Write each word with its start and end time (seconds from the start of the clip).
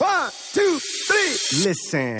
One, 0.00 0.30
two, 0.54 0.78
three. 1.08 1.64
Listen. 1.64 2.18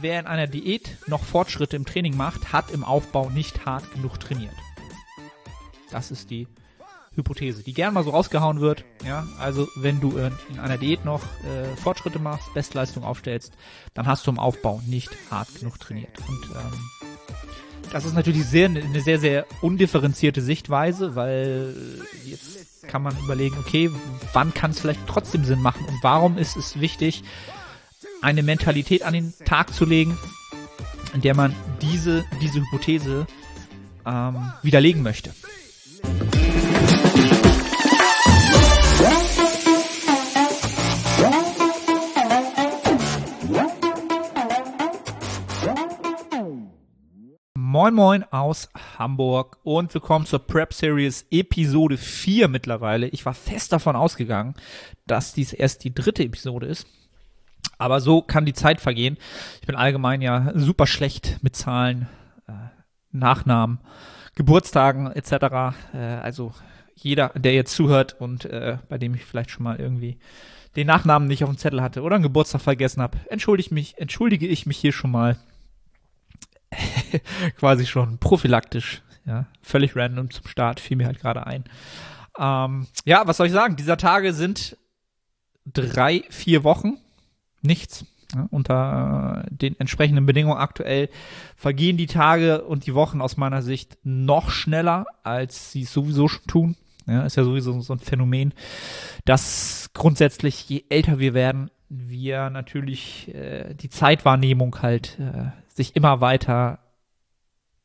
Wer 0.00 0.20
in 0.20 0.26
einer 0.26 0.46
Diät 0.46 0.96
noch 1.06 1.22
Fortschritte 1.22 1.76
im 1.76 1.84
Training 1.84 2.16
macht, 2.16 2.52
hat 2.52 2.70
im 2.70 2.84
Aufbau 2.84 3.28
nicht 3.28 3.66
hart 3.66 3.92
genug 3.92 4.18
trainiert. 4.20 4.54
Das 5.90 6.10
ist 6.10 6.30
die 6.30 6.48
Hypothese, 7.14 7.62
die 7.62 7.74
gern 7.74 7.92
mal 7.92 8.04
so 8.04 8.10
rausgehauen 8.10 8.60
wird. 8.60 8.84
Ja, 9.04 9.26
also 9.38 9.68
wenn 9.76 10.00
du 10.00 10.16
in, 10.16 10.32
in 10.48 10.58
einer 10.58 10.78
Diät 10.78 11.04
noch 11.04 11.22
äh, 11.44 11.76
Fortschritte 11.76 12.18
machst, 12.18 12.54
Bestleistung 12.54 13.04
aufstellst, 13.04 13.52
dann 13.92 14.06
hast 14.06 14.26
du 14.26 14.30
im 14.30 14.38
Aufbau 14.38 14.80
nicht 14.86 15.10
hart 15.30 15.54
genug 15.56 15.78
trainiert. 15.78 16.16
Und 16.26 16.44
ähm, 16.44 17.08
das 17.90 18.04
ist 18.04 18.14
natürlich 18.14 18.44
sehr, 18.44 18.66
eine 18.66 19.00
sehr, 19.00 19.18
sehr 19.18 19.46
undifferenzierte 19.62 20.42
Sichtweise, 20.42 21.16
weil 21.16 21.74
jetzt 22.24 22.57
kann 22.88 23.02
man 23.02 23.16
überlegen, 23.18 23.56
okay, 23.58 23.90
wann 24.32 24.52
kann 24.52 24.72
es 24.72 24.80
vielleicht 24.80 25.06
trotzdem 25.06 25.44
Sinn 25.44 25.62
machen 25.62 25.84
und 25.86 25.98
warum 26.02 26.38
ist 26.38 26.56
es 26.56 26.80
wichtig, 26.80 27.22
eine 28.20 28.42
Mentalität 28.42 29.02
an 29.02 29.14
den 29.14 29.32
Tag 29.44 29.72
zu 29.72 29.84
legen, 29.84 30.18
in 31.14 31.20
der 31.20 31.36
man 31.36 31.54
diese, 31.80 32.24
diese 32.40 32.60
Hypothese 32.60 33.26
ähm, 34.04 34.52
widerlegen 34.62 35.02
möchte. 35.02 35.32
Moin 47.78 47.94
Moin 47.94 48.24
aus 48.32 48.68
Hamburg 48.98 49.58
und 49.62 49.94
willkommen 49.94 50.26
zur 50.26 50.40
Prep 50.40 50.74
Series 50.74 51.26
Episode 51.30 51.96
4 51.96 52.48
mittlerweile. 52.48 53.06
Ich 53.06 53.24
war 53.24 53.34
fest 53.34 53.72
davon 53.72 53.94
ausgegangen, 53.94 54.54
dass 55.06 55.32
dies 55.32 55.52
erst 55.52 55.84
die 55.84 55.94
dritte 55.94 56.24
Episode 56.24 56.66
ist. 56.66 56.88
Aber 57.78 58.00
so 58.00 58.20
kann 58.20 58.46
die 58.46 58.52
Zeit 58.52 58.80
vergehen. 58.80 59.16
Ich 59.60 59.68
bin 59.68 59.76
allgemein 59.76 60.22
ja 60.22 60.50
super 60.56 60.88
schlecht 60.88 61.38
mit 61.42 61.54
Zahlen, 61.54 62.08
äh, 62.48 62.52
Nachnamen, 63.12 63.78
Geburtstagen 64.34 65.12
etc. 65.12 65.32
Äh, 65.94 65.98
also 65.98 66.52
jeder, 66.96 67.28
der 67.36 67.54
jetzt 67.54 67.76
zuhört 67.76 68.16
und 68.18 68.44
äh, 68.46 68.78
bei 68.88 68.98
dem 68.98 69.14
ich 69.14 69.24
vielleicht 69.24 69.52
schon 69.52 69.62
mal 69.62 69.78
irgendwie 69.78 70.18
den 70.74 70.88
Nachnamen 70.88 71.28
nicht 71.28 71.44
auf 71.44 71.50
dem 71.50 71.58
Zettel 71.58 71.80
hatte 71.80 72.02
oder 72.02 72.16
einen 72.16 72.24
Geburtstag 72.24 72.60
vergessen 72.60 73.02
habe, 73.02 73.18
entschuldige 73.30 73.72
mich, 73.72 73.98
entschuldige 73.98 74.48
ich 74.48 74.66
mich 74.66 74.78
hier 74.78 74.92
schon 74.92 75.12
mal 75.12 75.36
quasi 77.58 77.86
schon 77.86 78.18
prophylaktisch, 78.18 79.02
ja, 79.24 79.46
völlig 79.62 79.96
random 79.96 80.30
zum 80.30 80.46
Start, 80.46 80.80
fiel 80.80 80.96
mir 80.96 81.06
halt 81.06 81.20
gerade 81.20 81.46
ein. 81.46 81.64
Ähm, 82.38 82.86
ja, 83.04 83.26
was 83.26 83.36
soll 83.36 83.46
ich 83.46 83.52
sagen? 83.52 83.76
Dieser 83.76 83.96
Tage 83.96 84.32
sind 84.32 84.76
drei, 85.66 86.24
vier 86.30 86.64
Wochen, 86.64 86.98
nichts. 87.62 88.04
Ja, 88.34 88.46
unter 88.50 89.44
äh, 89.46 89.54
den 89.54 89.80
entsprechenden 89.80 90.26
Bedingungen 90.26 90.58
aktuell 90.58 91.08
vergehen 91.56 91.96
die 91.96 92.06
Tage 92.06 92.62
und 92.62 92.84
die 92.84 92.94
Wochen 92.94 93.22
aus 93.22 93.38
meiner 93.38 93.62
Sicht 93.62 93.96
noch 94.02 94.50
schneller, 94.50 95.06
als 95.22 95.72
sie 95.72 95.82
es 95.82 95.92
sowieso 95.94 96.28
schon 96.28 96.46
tun. 96.46 96.76
Ja, 97.06 97.24
ist 97.24 97.36
ja 97.36 97.44
sowieso 97.44 97.80
so 97.80 97.94
ein 97.94 98.00
Phänomen, 98.00 98.52
dass 99.24 99.88
grundsätzlich, 99.94 100.68
je 100.68 100.84
älter 100.90 101.18
wir 101.18 101.32
werden, 101.32 101.70
wir 101.88 102.50
natürlich 102.50 103.34
äh, 103.34 103.72
die 103.74 103.88
Zeitwahrnehmung 103.88 104.82
halt 104.82 105.18
äh, 105.18 105.50
sich 105.78 105.96
immer 105.96 106.20
weiter, 106.20 106.78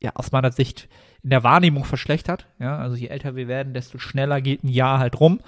ja, 0.00 0.12
aus 0.14 0.30
meiner 0.30 0.52
Sicht 0.52 0.88
in 1.22 1.30
der 1.30 1.42
Wahrnehmung 1.42 1.84
verschlechtert. 1.84 2.46
Ja, 2.58 2.76
also 2.78 2.96
je 2.96 3.08
älter 3.08 3.34
wir 3.34 3.48
werden, 3.48 3.72
desto 3.72 3.98
schneller 3.98 4.42
geht 4.42 4.62
ein 4.62 4.68
Jahr 4.68 4.98
halt 4.98 5.18
rum. 5.18 5.40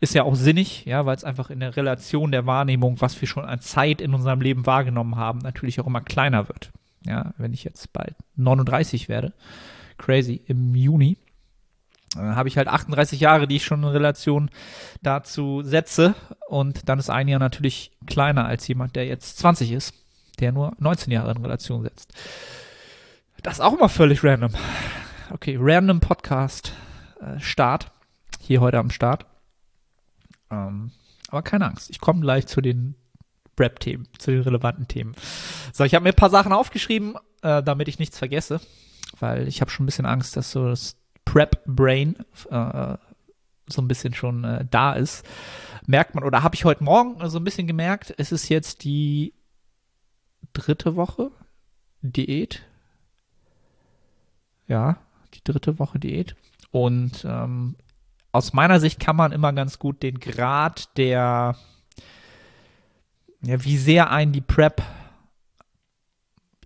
Ist 0.00 0.14
ja 0.14 0.22
auch 0.22 0.34
sinnig, 0.34 0.86
ja, 0.86 1.04
weil 1.04 1.14
es 1.14 1.24
einfach 1.24 1.50
in 1.50 1.60
der 1.60 1.76
Relation 1.76 2.32
der 2.32 2.46
Wahrnehmung, 2.46 3.02
was 3.02 3.20
wir 3.20 3.28
schon 3.28 3.44
an 3.44 3.60
Zeit 3.60 4.00
in 4.00 4.14
unserem 4.14 4.40
Leben 4.40 4.64
wahrgenommen 4.64 5.16
haben, 5.16 5.40
natürlich 5.40 5.78
auch 5.78 5.86
immer 5.86 6.00
kleiner 6.00 6.48
wird. 6.48 6.70
Ja, 7.04 7.34
wenn 7.36 7.52
ich 7.52 7.64
jetzt 7.64 7.92
bald 7.92 8.14
39 8.36 9.10
werde, 9.10 9.34
crazy, 9.98 10.40
im 10.46 10.74
Juni, 10.74 11.18
dann 12.14 12.34
habe 12.34 12.48
ich 12.48 12.56
halt 12.56 12.68
38 12.68 13.20
Jahre, 13.20 13.46
die 13.46 13.56
ich 13.56 13.64
schon 13.64 13.82
in 13.82 13.88
Relation 13.88 14.50
dazu 15.02 15.62
setze. 15.62 16.14
Und 16.48 16.88
dann 16.88 16.98
ist 16.98 17.10
ein 17.10 17.28
Jahr 17.28 17.38
natürlich 17.38 17.92
kleiner 18.06 18.46
als 18.46 18.66
jemand, 18.68 18.96
der 18.96 19.06
jetzt 19.06 19.38
20 19.38 19.72
ist, 19.72 19.94
der 20.40 20.52
nur 20.52 20.72
19 20.78 21.12
Jahre 21.12 21.30
in 21.32 21.38
Relation 21.38 21.82
setzt. 21.82 22.12
Das 23.42 23.54
ist 23.54 23.60
auch 23.60 23.74
immer 23.74 23.88
völlig 23.88 24.22
random. 24.24 24.52
Okay, 25.30 25.56
random 25.58 26.00
Podcast 26.00 26.72
äh, 27.20 27.38
Start. 27.40 27.90
Hier 28.40 28.60
heute 28.60 28.78
am 28.78 28.90
Start. 28.90 29.26
Ähm, 30.50 30.90
aber 31.28 31.42
keine 31.42 31.66
Angst, 31.66 31.90
ich 31.90 32.00
komme 32.00 32.20
gleich 32.20 32.46
zu 32.46 32.60
den 32.60 32.96
Rap-Themen, 33.58 34.08
zu 34.18 34.30
den 34.30 34.42
relevanten 34.42 34.88
Themen. 34.88 35.14
So, 35.72 35.84
ich 35.84 35.94
habe 35.94 36.02
mir 36.02 36.10
ein 36.10 36.16
paar 36.16 36.30
Sachen 36.30 36.52
aufgeschrieben, 36.52 37.14
äh, 37.42 37.62
damit 37.62 37.88
ich 37.88 37.98
nichts 37.98 38.18
vergesse, 38.18 38.60
weil 39.18 39.46
ich 39.46 39.60
habe 39.60 39.70
schon 39.70 39.84
ein 39.84 39.86
bisschen 39.86 40.06
Angst, 40.06 40.36
dass 40.36 40.50
so 40.50 40.68
das 40.68 40.96
Prep-Brain 41.26 42.16
äh, 42.50 42.96
so 43.68 43.82
ein 43.82 43.88
bisschen 43.88 44.14
schon 44.14 44.44
äh, 44.44 44.64
da 44.68 44.94
ist. 44.94 45.24
Merkt 45.86 46.14
man, 46.14 46.24
oder 46.24 46.42
habe 46.42 46.54
ich 46.54 46.64
heute 46.64 46.82
Morgen 46.82 47.16
so 47.28 47.38
ein 47.38 47.44
bisschen 47.44 47.66
gemerkt, 47.66 48.14
es 48.16 48.32
ist 48.32 48.48
jetzt 48.48 48.84
die 48.84 49.34
dritte 50.52 50.96
Woche 50.96 51.30
Diät. 52.02 52.62
Ja, 54.66 54.98
die 55.34 55.44
dritte 55.44 55.78
Woche 55.78 55.98
Diät. 55.98 56.36
Und 56.70 57.24
ähm, 57.24 57.76
aus 58.32 58.52
meiner 58.52 58.80
Sicht 58.80 59.00
kann 59.00 59.16
man 59.16 59.32
immer 59.32 59.52
ganz 59.52 59.78
gut 59.78 60.02
den 60.02 60.20
Grad 60.20 60.96
der, 60.96 61.56
ja, 63.42 63.64
wie 63.64 63.76
sehr 63.76 64.10
einen 64.10 64.32
die 64.32 64.40
Prep 64.40 64.82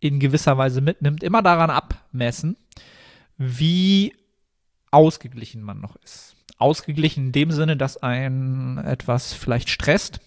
in 0.01 0.21
gewisser 0.21 0.59
Weise 0.59 0.83
mitnimmt, 0.83 1.23
immer 1.23 1.41
daran 1.41 1.71
abmessen, 1.71 2.57
wie 3.39 4.15
ausgeglichen 4.91 5.63
man 5.63 5.81
noch 5.81 5.97
ist. 5.97 6.37
Ausgeglichen 6.59 7.27
in 7.27 7.33
dem 7.33 7.51
Sinne, 7.51 7.77
dass 7.77 8.03
ein 8.03 8.79
etwas 8.79 9.33
vielleicht 9.33 9.71
stresst, 9.71 10.21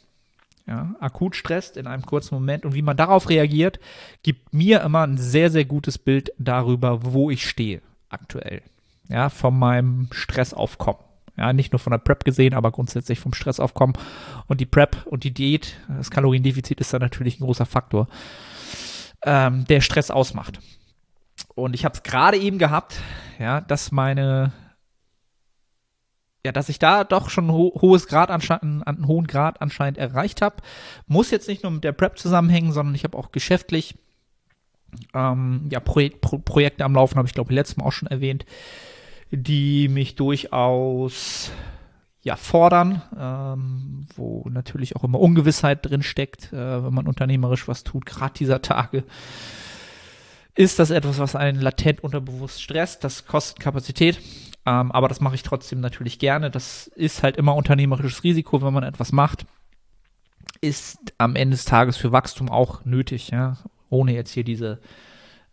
ja, 0.68 0.96
akut 1.00 1.36
stresst 1.36 1.78
in 1.78 1.88
einem 1.88 2.06
kurzen 2.06 2.36
Moment 2.36 2.66
und 2.66 2.76
wie 2.76 2.82
man 2.82 2.98
darauf 2.98 3.30
reagiert, 3.30 3.80
gibt 4.22 4.54
mir 4.54 4.82
immer 4.82 5.04
ein 5.04 5.18
sehr, 5.18 5.50
sehr 5.50 5.66
gutes 5.66 5.98
Bild 5.98 6.32
darüber, 6.38 7.06
wo 7.06 7.32
ich 7.32 7.48
stehe 7.48 7.82
aktuell. 8.10 8.62
Ja, 9.08 9.30
von 9.30 9.58
meinem 9.58 10.10
Stressaufkommen. 10.12 11.02
Ja, 11.38 11.54
nicht 11.54 11.72
nur 11.72 11.80
von 11.80 11.92
der 11.92 12.00
Prep 12.00 12.26
gesehen, 12.26 12.54
aber 12.54 12.72
grundsätzlich 12.72 13.20
vom 13.20 13.34
Stressaufkommen. 13.34 13.96
Und 14.48 14.60
die 14.60 14.66
Prep 14.66 15.06
und 15.06 15.24
die 15.24 15.34
Diät, 15.34 15.78
das 15.88 16.10
Kaloriendefizit 16.10 16.82
ist 16.82 16.94
da 16.94 17.00
natürlich 17.00 17.40
ein 17.40 17.44
großer 17.44 17.66
Faktor, 17.66 18.08
ähm, 19.24 19.64
der 19.66 19.82
Stress 19.82 20.12
ausmacht. 20.12 20.60
Und 21.56 21.76
ich 21.76 21.86
habe 21.86 21.96
es 21.96 22.04
gerade 22.04 22.38
eben 22.38 22.58
gehabt, 22.58 23.00
ja, 23.40 23.62
dass 23.62 23.92
meine, 23.92 24.52
ja, 26.48 26.54
dass 26.54 26.70
ich 26.70 26.80
da 26.80 27.04
doch 27.04 27.30
schon 27.30 27.52
ho 27.52 27.74
hohes 27.82 28.08
Grad 28.08 28.32
anscheinend, 28.32 28.88
einen 28.88 29.06
hohen 29.06 29.28
Grad 29.28 29.62
anscheinend 29.62 29.98
erreicht 29.98 30.42
habe. 30.42 30.56
Muss 31.06 31.30
jetzt 31.30 31.50
nicht 31.50 31.64
nur 31.64 31.74
mit 31.74 31.84
der 31.84 31.92
Prep 31.92 32.18
zusammenhängen, 32.18 32.72
sondern 32.72 32.96
ich 32.96 33.04
habe 33.04 33.18
auch 33.18 33.34
geschäftlich 33.34 33.96
ähm, 35.14 35.68
ja, 35.70 35.82
Pro 35.82 36.08
Pro 36.22 36.38
Projekte 36.38 36.86
am 36.86 36.96
Laufen, 36.96 37.18
habe 37.18 37.28
ich 37.28 37.34
glaube 37.34 37.54
letztes 37.54 37.76
Mal 37.76 37.84
auch 37.84 37.92
schon 37.92 38.08
erwähnt, 38.08 38.46
die 39.30 39.90
mich 39.90 40.16
durchaus 40.16 41.52
ja, 42.22 42.38
fordern, 42.38 43.02
ähm, 43.20 44.08
wo 44.16 44.46
natürlich 44.50 44.96
auch 44.96 45.04
immer 45.04 45.20
Ungewissheit 45.20 45.86
drin 45.86 46.02
steckt, 46.02 46.54
äh, 46.54 46.84
wenn 46.84 46.94
man 46.94 47.08
unternehmerisch 47.08 47.68
was 47.68 47.84
tut, 47.84 48.06
gerade 48.06 48.34
dieser 48.36 48.62
Tage 48.62 49.04
ist 50.56 50.80
das 50.80 50.92
etwas, 50.92 51.20
was 51.20 51.36
einen 51.36 51.60
latent 51.60 52.04
unterbewusst 52.04 52.62
stresst. 52.62 53.04
Das 53.04 53.28
kostet 53.28 53.60
Kapazität, 53.60 54.20
ähm, 54.68 54.92
aber 54.92 55.08
das 55.08 55.22
mache 55.22 55.36
ich 55.36 55.44
trotzdem 55.44 55.80
natürlich 55.80 56.20
gerne. 56.20 56.52
Das 56.52 56.88
ist 56.88 57.24
halt 57.24 57.38
immer 57.38 57.56
unternehmerisches 57.56 58.26
Risiko, 58.26 58.62
wenn 58.62 58.74
man 58.74 58.84
etwas 58.84 59.14
macht. 59.14 59.46
Ist 60.60 61.14
am 61.18 61.38
Ende 61.38 61.56
des 61.56 61.64
Tages 61.64 61.96
für 61.96 62.12
Wachstum 62.12 62.50
auch 62.50 62.84
nötig, 62.84 63.30
ja. 63.30 63.56
Ohne 63.90 64.14
jetzt 64.14 64.32
hier 64.32 64.44
diese, 64.44 64.82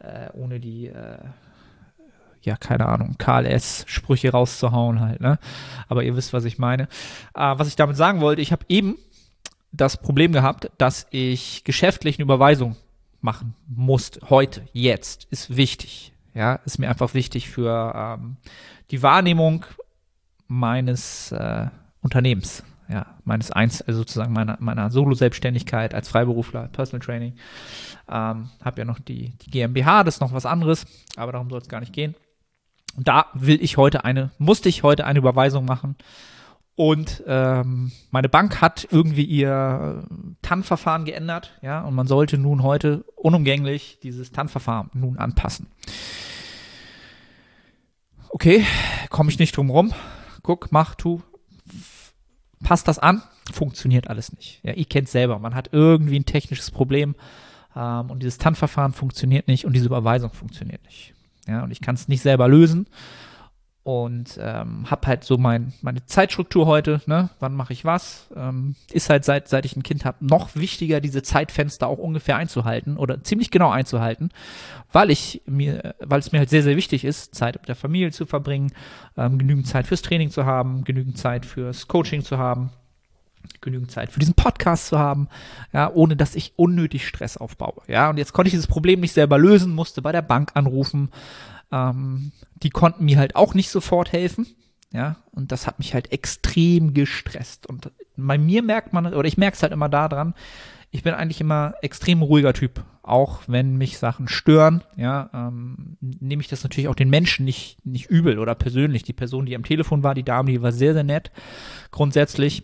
äh, 0.01 0.31
ohne 0.33 0.59
die, 0.59 0.89
äh, 0.89 1.19
ja, 2.43 2.57
keine 2.57 2.87
Ahnung, 2.87 3.15
KLS-Sprüche 3.17 4.33
rauszuhauen 4.33 4.99
halt, 4.99 5.21
ne? 5.21 5.39
Aber 5.89 6.03
ihr 6.03 6.17
wisst, 6.17 6.33
was 6.33 6.45
ich 6.45 6.59
meine. 6.59 6.89
Äh, 7.35 7.57
was 7.57 7.69
ich 7.69 7.77
damit 7.77 7.97
sagen 7.97 8.21
wollte, 8.21 8.43
ich 8.43 8.51
habe 8.51 8.65
eben 8.69 8.99
das 9.71 9.97
Problem 9.97 10.33
gehabt, 10.33 10.73
dass 10.77 11.07
ich 11.11 11.63
geschäftlich 11.63 12.17
eine 12.17 12.25
Überweisung 12.25 12.75
machen 13.21 13.55
musst, 13.69 14.29
heute, 14.29 14.63
jetzt, 14.73 15.29
ist 15.31 15.57
wichtig. 15.57 16.14
Ja, 16.35 16.57
ist 16.65 16.79
mir 16.79 16.89
einfach 16.89 17.15
wichtig 17.15 17.49
für 17.49 17.93
ähm, 17.95 18.37
die 18.91 19.03
Wahrnehmung 19.03 19.65
meines 20.49 21.33
äh, 21.33 21.69
Unternehmens, 22.03 22.65
ja, 22.89 23.07
meines 23.25 23.51
Eins, 23.51 23.81
also 23.83 24.01
sozusagen 24.01 24.33
meiner, 24.33 24.57
meiner 24.61 24.91
Solo-Selbstständigkeit 24.91 25.95
als 25.95 26.09
Freiberufler, 26.09 26.69
Personal 26.69 27.05
Training. 27.05 27.35
Ähm, 28.09 28.51
habe 28.63 28.81
ja 28.81 28.85
noch 28.85 28.99
die, 28.99 29.31
die 29.39 29.51
GmbH, 29.51 30.05
das 30.05 30.17
ist 30.17 30.21
noch 30.21 30.33
was 30.33 30.45
anderes, 30.45 30.87
aber 31.17 31.33
darum 31.33 31.49
soll 31.49 31.61
es 31.61 31.69
gar 31.69 31.81
nicht 31.81 31.93
gehen. 31.93 32.15
Da 32.97 33.27
will 33.35 33.63
ich 33.63 33.77
heute 33.77 34.05
eine, 34.05 34.31
musste 34.39 34.69
ich 34.69 34.83
heute 34.83 35.07
eine 35.07 35.21
Überweisung 35.21 35.65
machen 35.65 35.97
Und 36.77 37.23
ähm, 37.27 37.93
meine 38.11 38.29
Bank 38.29 38.61
hat 38.61 38.89
irgendwie 38.91 39.25
ihr 39.25 40.05
TAN-Verfahren 40.43 41.05
geändert, 41.05 41.57
ja, 41.63 41.83
und 41.83 41.95
man 41.95 42.09
sollte 42.09 42.37
nun 42.37 42.65
heute 42.65 43.05
unumgänglich 43.15 43.99
dieses 44.03 44.33
TAN-Verfahren 44.33 44.91
nun 44.93 45.17
anpassen. 45.17 45.69
Okay, 48.31 48.67
komme 49.11 49.31
ich 49.31 49.39
nicht 49.39 49.57
drum 49.57 49.71
rum. 49.71 49.93
Guck, 50.43 50.73
mach, 50.73 50.97
tu, 50.97 51.23
passt 52.65 52.89
das 52.89 52.99
an? 52.99 53.23
Funktioniert 53.53 54.09
alles 54.09 54.33
nicht. 54.33 54.61
Ja, 54.65 54.73
ihr 54.73 54.87
kennt 54.87 55.09
selber, 55.09 55.39
man 55.39 55.55
hat 55.55 55.69
irgendwie 55.71 56.19
ein 56.19 56.27
technisches 56.27 56.73
Problem 56.73 57.15
ähm, 57.77 58.11
und 58.11 58.21
dieses 58.21 58.39
TAN-Verfahren 58.39 58.93
funktioniert 58.93 59.47
nicht 59.47 59.65
und 59.65 59.75
diese 59.75 59.87
Überweisung 59.87 60.33
funktioniert 60.33 60.83
nicht. 60.85 61.15
Ja, 61.47 61.63
und 61.63 61.71
ich 61.71 61.81
kann 61.81 61.95
es 61.95 62.09
nicht 62.09 62.23
selber 62.23 62.49
lösen 62.49 62.89
und 63.85 64.41
ähm, 64.41 64.91
habe 64.91 65.07
halt 65.07 65.25
so 65.25 65.37
mein, 65.37 65.75
meine 65.83 66.05
Zeitstruktur 66.07 66.65
heute, 66.65 67.03
ne? 67.05 67.29
wann 67.39 67.55
mache 67.55 67.75
ich 67.75 67.85
was, 67.85 68.27
ähm, 68.35 68.77
ist 68.91 69.11
halt 69.11 69.27
seit, 69.27 69.47
seit 69.47 69.67
ich 69.67 69.77
ein 69.77 69.83
Kind 69.83 70.07
habe 70.07 70.25
noch 70.27 70.57
wichtiger, 70.57 71.03
diese 71.03 71.23
Zeitfenster 71.23 71.87
auch 71.87 71.99
ungefähr 71.99 72.37
einzuhalten 72.37 72.97
oder 72.97 73.23
ziemlich 73.23 73.51
genau 73.51 73.71
einzuhalten, 73.71 74.31
weil 74.91 75.11
ich 75.11 75.43
mir, 75.45 75.95
weil 76.01 76.19
es 76.19 76.33
mir 76.33 76.39
halt 76.39 76.49
sehr, 76.49 76.63
sehr 76.63 76.77
wichtig 76.77 77.05
ist, 77.05 77.35
Zeit 77.35 77.57
mit 77.57 77.69
der 77.69 77.77
Familie 77.77 78.11
zu 78.11 78.25
verbringen, 78.25 78.73
ähm, 79.19 79.39
genügend 79.39 79.67
Zeit 79.67 79.87
fürs 79.87 80.01
Training 80.01 80.31
zu 80.31 80.47
haben, 80.47 80.85
genügend 80.85 81.19
Zeit 81.19 81.45
fürs 81.45 81.87
Coaching 81.87 82.23
zu 82.23 82.39
haben, 82.39 82.71
genügend 83.61 83.91
Zeit 83.91 84.11
für 84.11 84.21
diesen 84.21 84.35
Podcast 84.35 84.87
zu 84.87 84.99
haben, 84.99 85.29
ja, 85.75 85.91
ohne 85.93 86.17
dass 86.17 86.35
ich 86.35 86.55
unnötig 86.57 87.07
Stress 87.07 87.37
aufbaue. 87.37 87.83
Ja, 87.87 88.09
und 88.09 88.17
jetzt 88.17 88.33
konnte 88.33 88.49
ich 88.49 88.53
dieses 88.53 88.67
Problem 88.67 89.01
nicht 89.01 89.13
selber 89.13 89.37
lösen, 89.37 89.75
musste 89.75 90.01
bei 90.01 90.13
der 90.13 90.23
Bank 90.23 90.53
anrufen, 90.55 91.11
ähm, 91.73 92.33
die 92.55 92.71
konnten 92.71 93.05
mir 93.05 93.19
halt 93.19 93.37
auch 93.37 93.55
nicht 93.55 93.71
sofort 93.71 94.13
helfen. 94.13 94.47
Ja, 94.93 95.17
und 95.33 95.51
das 95.51 95.67
hat 95.67 95.81
mich 95.81 95.93
halt 95.93 96.13
extrem 96.13 96.95
gestresst. 96.95 97.67
Und 97.67 97.91
bei 98.17 98.39
mir 98.39 98.63
merkt 98.63 98.93
man, 98.93 99.13
oder 99.13 99.27
ich 99.27 99.37
merke 99.37 99.57
es 99.57 99.63
halt 99.63 99.73
immer 99.73 99.89
daran, 99.89 100.35
ich 100.93 101.03
bin 101.03 101.15
eigentlich 101.15 101.41
immer 101.41 101.75
extrem 101.83 102.23
ruhiger 102.23 102.53
Typ. 102.53 102.85
Auch 103.03 103.43
wenn 103.49 103.77
mich 103.77 103.99
Sachen 103.99 104.29
stören, 104.29 104.85
ja, 104.97 105.29
ähm, 105.35 105.97
nehme 106.01 106.41
ich 106.41 106.47
das 106.47 106.63
natürlich 106.63 106.87
auch 106.87 106.95
den 106.95 107.11
Menschen 107.11 107.45
nicht, 107.45 107.85
nicht 107.85 108.07
übel 108.07 108.39
oder 108.39 108.55
persönlich. 108.55 109.03
Die 109.03 109.13
Person, 109.13 109.47
die 109.47 109.57
am 109.57 109.65
Telefon 109.65 110.05
war, 110.05 110.15
die 110.15 110.23
Dame, 110.23 110.53
die 110.53 110.63
war 110.63 110.71
sehr, 110.71 110.95
sehr 110.95 111.03
nett, 111.03 111.33
grundsätzlich. 111.91 112.63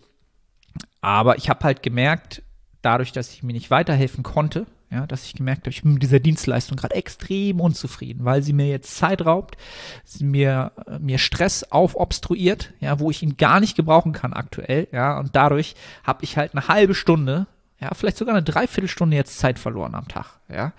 Aber 1.01 1.35
ich 1.37 1.49
habe 1.49 1.65
halt 1.65 1.83
gemerkt, 1.83 2.43
dadurch, 2.81 3.11
dass 3.11 3.33
ich 3.33 3.43
mir 3.43 3.51
nicht 3.51 3.69
weiterhelfen 3.69 4.23
konnte, 4.23 4.65
ja, 4.91 5.07
dass 5.07 5.25
ich 5.25 5.33
gemerkt 5.33 5.61
habe, 5.61 5.69
ich 5.69 5.83
bin 5.83 5.93
mit 5.93 6.03
dieser 6.03 6.19
Dienstleistung 6.19 6.77
gerade 6.77 6.95
extrem 6.95 7.61
unzufrieden, 7.61 8.25
weil 8.25 8.43
sie 8.43 8.51
mir 8.51 8.67
jetzt 8.67 8.97
Zeit 8.97 9.25
raubt, 9.25 9.55
sie 10.03 10.25
mir, 10.25 10.73
äh, 10.85 10.99
mir 10.99 11.17
Stress 11.17 11.63
aufobstruiert, 11.63 12.73
ja, 12.81 12.99
wo 12.99 13.09
ich 13.09 13.23
ihn 13.23 13.37
gar 13.37 13.61
nicht 13.61 13.77
gebrauchen 13.77 14.11
kann 14.11 14.33
aktuell, 14.33 14.89
ja, 14.91 15.17
und 15.17 15.35
dadurch 15.35 15.75
habe 16.03 16.23
ich 16.23 16.35
halt 16.35 16.53
eine 16.53 16.67
halbe 16.67 16.93
Stunde, 16.93 17.47
ja, 17.79 17.89
vielleicht 17.93 18.17
sogar 18.17 18.35
eine 18.35 18.43
Dreiviertelstunde 18.43 19.15
jetzt 19.15 19.39
Zeit 19.39 19.59
verloren 19.59 19.95
am 19.95 20.09
Tag, 20.09 20.39
ja. 20.49 20.73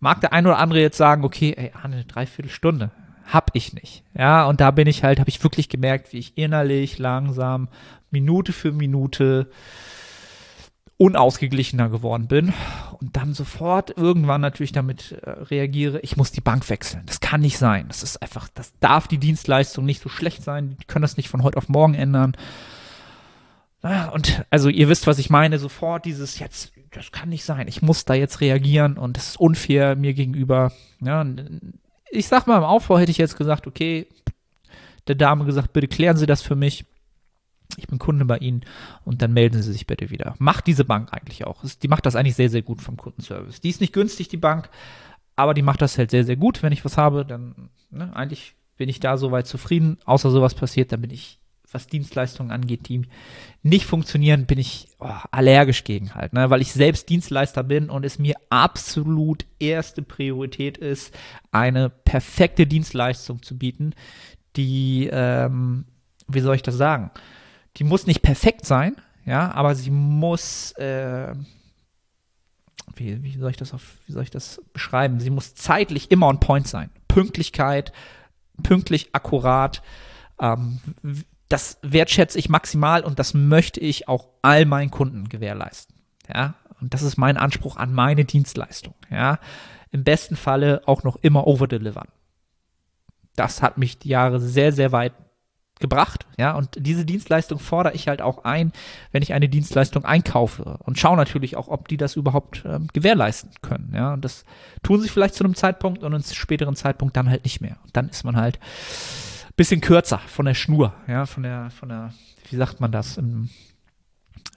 Mag 0.00 0.20
der 0.20 0.32
ein 0.32 0.46
oder 0.46 0.58
andere 0.58 0.80
jetzt 0.80 0.96
sagen, 0.96 1.24
okay, 1.24 1.54
ey, 1.56 1.72
eine 1.82 2.04
Dreiviertelstunde, 2.04 2.90
hab 3.26 3.50
ich 3.52 3.74
nicht, 3.74 4.04
ja, 4.16 4.46
und 4.46 4.62
da 4.62 4.70
bin 4.70 4.88
ich 4.88 5.04
halt, 5.04 5.20
habe 5.20 5.28
ich 5.28 5.42
wirklich 5.42 5.68
gemerkt, 5.68 6.14
wie 6.14 6.18
ich 6.18 6.38
innerlich 6.38 6.98
langsam 6.98 7.68
Minute 8.10 8.54
für 8.54 8.72
Minute 8.72 9.50
unausgeglichener 10.96 11.88
geworden 11.88 12.28
bin 12.28 12.52
und 13.00 13.16
dann 13.16 13.34
sofort 13.34 13.96
irgendwann 13.96 14.40
natürlich 14.40 14.72
damit 14.72 15.12
äh, 15.22 15.30
reagiere, 15.30 16.00
ich 16.00 16.16
muss 16.16 16.30
die 16.30 16.40
Bank 16.40 16.68
wechseln. 16.70 17.02
Das 17.06 17.20
kann 17.20 17.40
nicht 17.40 17.58
sein. 17.58 17.86
Das 17.88 18.02
ist 18.02 18.22
einfach, 18.22 18.48
das 18.54 18.72
darf 18.78 19.08
die 19.08 19.18
Dienstleistung 19.18 19.84
nicht 19.84 20.00
so 20.00 20.08
schlecht 20.08 20.42
sein. 20.42 20.76
Die 20.80 20.84
können 20.84 21.02
das 21.02 21.16
nicht 21.16 21.28
von 21.28 21.42
heute 21.42 21.58
auf 21.58 21.68
morgen 21.68 21.94
ändern. 21.94 22.36
Und 24.12 24.44
also 24.48 24.70
ihr 24.70 24.88
wisst, 24.88 25.06
was 25.06 25.18
ich 25.18 25.28
meine, 25.28 25.58
sofort 25.58 26.06
dieses 26.06 26.38
jetzt, 26.38 26.72
das 26.92 27.12
kann 27.12 27.28
nicht 27.28 27.44
sein. 27.44 27.68
Ich 27.68 27.82
muss 27.82 28.06
da 28.06 28.14
jetzt 28.14 28.40
reagieren 28.40 28.96
und 28.96 29.16
das 29.16 29.30
ist 29.30 29.40
unfair 29.40 29.94
mir 29.96 30.14
gegenüber. 30.14 30.72
Ja, 31.00 31.26
ich 32.10 32.28
sag 32.28 32.46
mal, 32.46 32.56
im 32.56 32.64
Aufbau 32.64 32.98
hätte 32.98 33.10
ich 33.10 33.18
jetzt 33.18 33.36
gesagt, 33.36 33.66
okay, 33.66 34.06
der 35.06 35.16
Dame 35.16 35.44
gesagt, 35.44 35.74
bitte 35.74 35.88
klären 35.88 36.16
Sie 36.16 36.24
das 36.24 36.40
für 36.40 36.56
mich 36.56 36.86
ich 37.76 37.86
bin 37.86 37.98
Kunde 37.98 38.24
bei 38.24 38.38
Ihnen 38.38 38.64
und 39.04 39.22
dann 39.22 39.32
melden 39.32 39.62
Sie 39.62 39.72
sich 39.72 39.86
bitte 39.86 40.10
wieder. 40.10 40.34
Macht 40.38 40.66
diese 40.66 40.84
Bank 40.84 41.12
eigentlich 41.12 41.46
auch. 41.46 41.64
Die 41.82 41.88
macht 41.88 42.06
das 42.06 42.16
eigentlich 42.16 42.36
sehr, 42.36 42.50
sehr 42.50 42.62
gut 42.62 42.80
vom 42.80 42.96
Kundenservice. 42.96 43.60
Die 43.60 43.70
ist 43.70 43.80
nicht 43.80 43.92
günstig, 43.92 44.28
die 44.28 44.36
Bank, 44.36 44.68
aber 45.36 45.54
die 45.54 45.62
macht 45.62 45.82
das 45.82 45.98
halt 45.98 46.10
sehr, 46.10 46.24
sehr 46.24 46.36
gut. 46.36 46.62
Wenn 46.62 46.72
ich 46.72 46.84
was 46.84 46.96
habe, 46.96 47.24
dann 47.24 47.70
ne, 47.90 48.14
eigentlich 48.14 48.54
bin 48.76 48.88
ich 48.88 49.00
da 49.00 49.16
soweit 49.16 49.46
zufrieden. 49.46 49.98
Außer 50.04 50.30
sowas 50.30 50.54
passiert, 50.54 50.92
dann 50.92 51.00
bin 51.00 51.10
ich, 51.10 51.40
was 51.70 51.86
Dienstleistungen 51.88 52.52
angeht, 52.52 52.88
die 52.88 53.02
nicht 53.62 53.86
funktionieren, 53.86 54.46
bin 54.46 54.58
ich 54.58 54.88
oh, 55.00 55.08
allergisch 55.32 55.82
gegen 55.84 56.14
halt, 56.14 56.32
ne? 56.32 56.50
weil 56.50 56.60
ich 56.60 56.72
selbst 56.72 57.08
Dienstleister 57.08 57.64
bin 57.64 57.90
und 57.90 58.04
es 58.04 58.18
mir 58.18 58.36
absolut 58.48 59.44
erste 59.58 60.02
Priorität 60.02 60.78
ist, 60.78 61.12
eine 61.50 61.90
perfekte 61.90 62.66
Dienstleistung 62.66 63.42
zu 63.42 63.58
bieten, 63.58 63.94
die, 64.54 65.08
ähm, 65.10 65.86
wie 66.28 66.40
soll 66.40 66.54
ich 66.54 66.62
das 66.62 66.76
sagen? 66.76 67.10
Die 67.76 67.84
muss 67.84 68.06
nicht 68.06 68.22
perfekt 68.22 68.66
sein, 68.66 68.96
ja, 69.24 69.50
aber 69.52 69.74
sie 69.74 69.90
muss, 69.90 70.72
äh, 70.72 71.34
wie, 72.94 73.22
wie, 73.22 73.38
soll 73.38 73.50
ich 73.50 73.56
das 73.56 73.72
auf, 73.72 73.96
wie 74.06 74.12
soll 74.12 74.22
ich 74.22 74.30
das 74.30 74.62
beschreiben? 74.72 75.20
Sie 75.20 75.30
muss 75.30 75.54
zeitlich 75.54 76.10
immer 76.10 76.28
on 76.28 76.40
point 76.40 76.68
sein. 76.68 76.90
Pünktlichkeit, 77.08 77.92
pünktlich, 78.62 79.08
akkurat. 79.12 79.82
Ähm, 80.38 80.80
das 81.48 81.78
wertschätze 81.82 82.38
ich 82.38 82.48
maximal 82.48 83.02
und 83.02 83.18
das 83.18 83.34
möchte 83.34 83.80
ich 83.80 84.08
auch 84.08 84.28
all 84.42 84.66
meinen 84.66 84.90
Kunden 84.90 85.28
gewährleisten. 85.28 85.96
Ja, 86.32 86.54
und 86.80 86.94
das 86.94 87.02
ist 87.02 87.16
mein 87.16 87.36
Anspruch 87.36 87.76
an 87.76 87.92
meine 87.92 88.24
Dienstleistung. 88.24 88.94
Ja, 89.10 89.38
im 89.90 90.04
besten 90.04 90.36
Falle 90.36 90.82
auch 90.86 91.02
noch 91.02 91.16
immer 91.16 91.46
overdelivern. 91.46 92.08
Das 93.36 93.62
hat 93.62 93.78
mich 93.78 93.98
die 93.98 94.08
Jahre 94.08 94.40
sehr, 94.40 94.72
sehr 94.72 94.92
weit 94.92 95.12
gebracht, 95.80 96.26
ja, 96.38 96.52
und 96.52 96.70
diese 96.76 97.04
Dienstleistung 97.04 97.58
fordere 97.58 97.94
ich 97.94 98.08
halt 98.08 98.22
auch 98.22 98.44
ein, 98.44 98.72
wenn 99.12 99.22
ich 99.22 99.32
eine 99.32 99.48
Dienstleistung 99.48 100.04
einkaufe 100.04 100.78
und 100.84 100.98
schaue 100.98 101.16
natürlich 101.16 101.56
auch, 101.56 101.68
ob 101.68 101.88
die 101.88 101.96
das 101.96 102.16
überhaupt 102.16 102.64
ähm, 102.64 102.88
gewährleisten 102.92 103.50
können, 103.60 103.92
ja, 103.94 104.12
und 104.14 104.24
das 104.24 104.44
tun 104.82 105.00
sie 105.00 105.08
vielleicht 105.08 105.34
zu 105.34 105.44
einem 105.44 105.54
Zeitpunkt 105.54 106.02
und 106.02 106.14
einem 106.14 106.22
späteren 106.22 106.76
Zeitpunkt 106.76 107.16
dann 107.16 107.28
halt 107.28 107.44
nicht 107.44 107.60
mehr. 107.60 107.76
Und 107.84 107.96
dann 107.96 108.08
ist 108.08 108.24
man 108.24 108.36
halt 108.36 108.58
bisschen 109.56 109.80
kürzer 109.80 110.18
von 110.18 110.46
der 110.46 110.54
Schnur, 110.54 110.94
ja, 111.06 111.26
von 111.26 111.42
der, 111.42 111.70
von 111.70 111.88
der, 111.88 112.12
wie 112.50 112.56
sagt 112.56 112.80
man 112.80 112.92
das, 112.92 113.20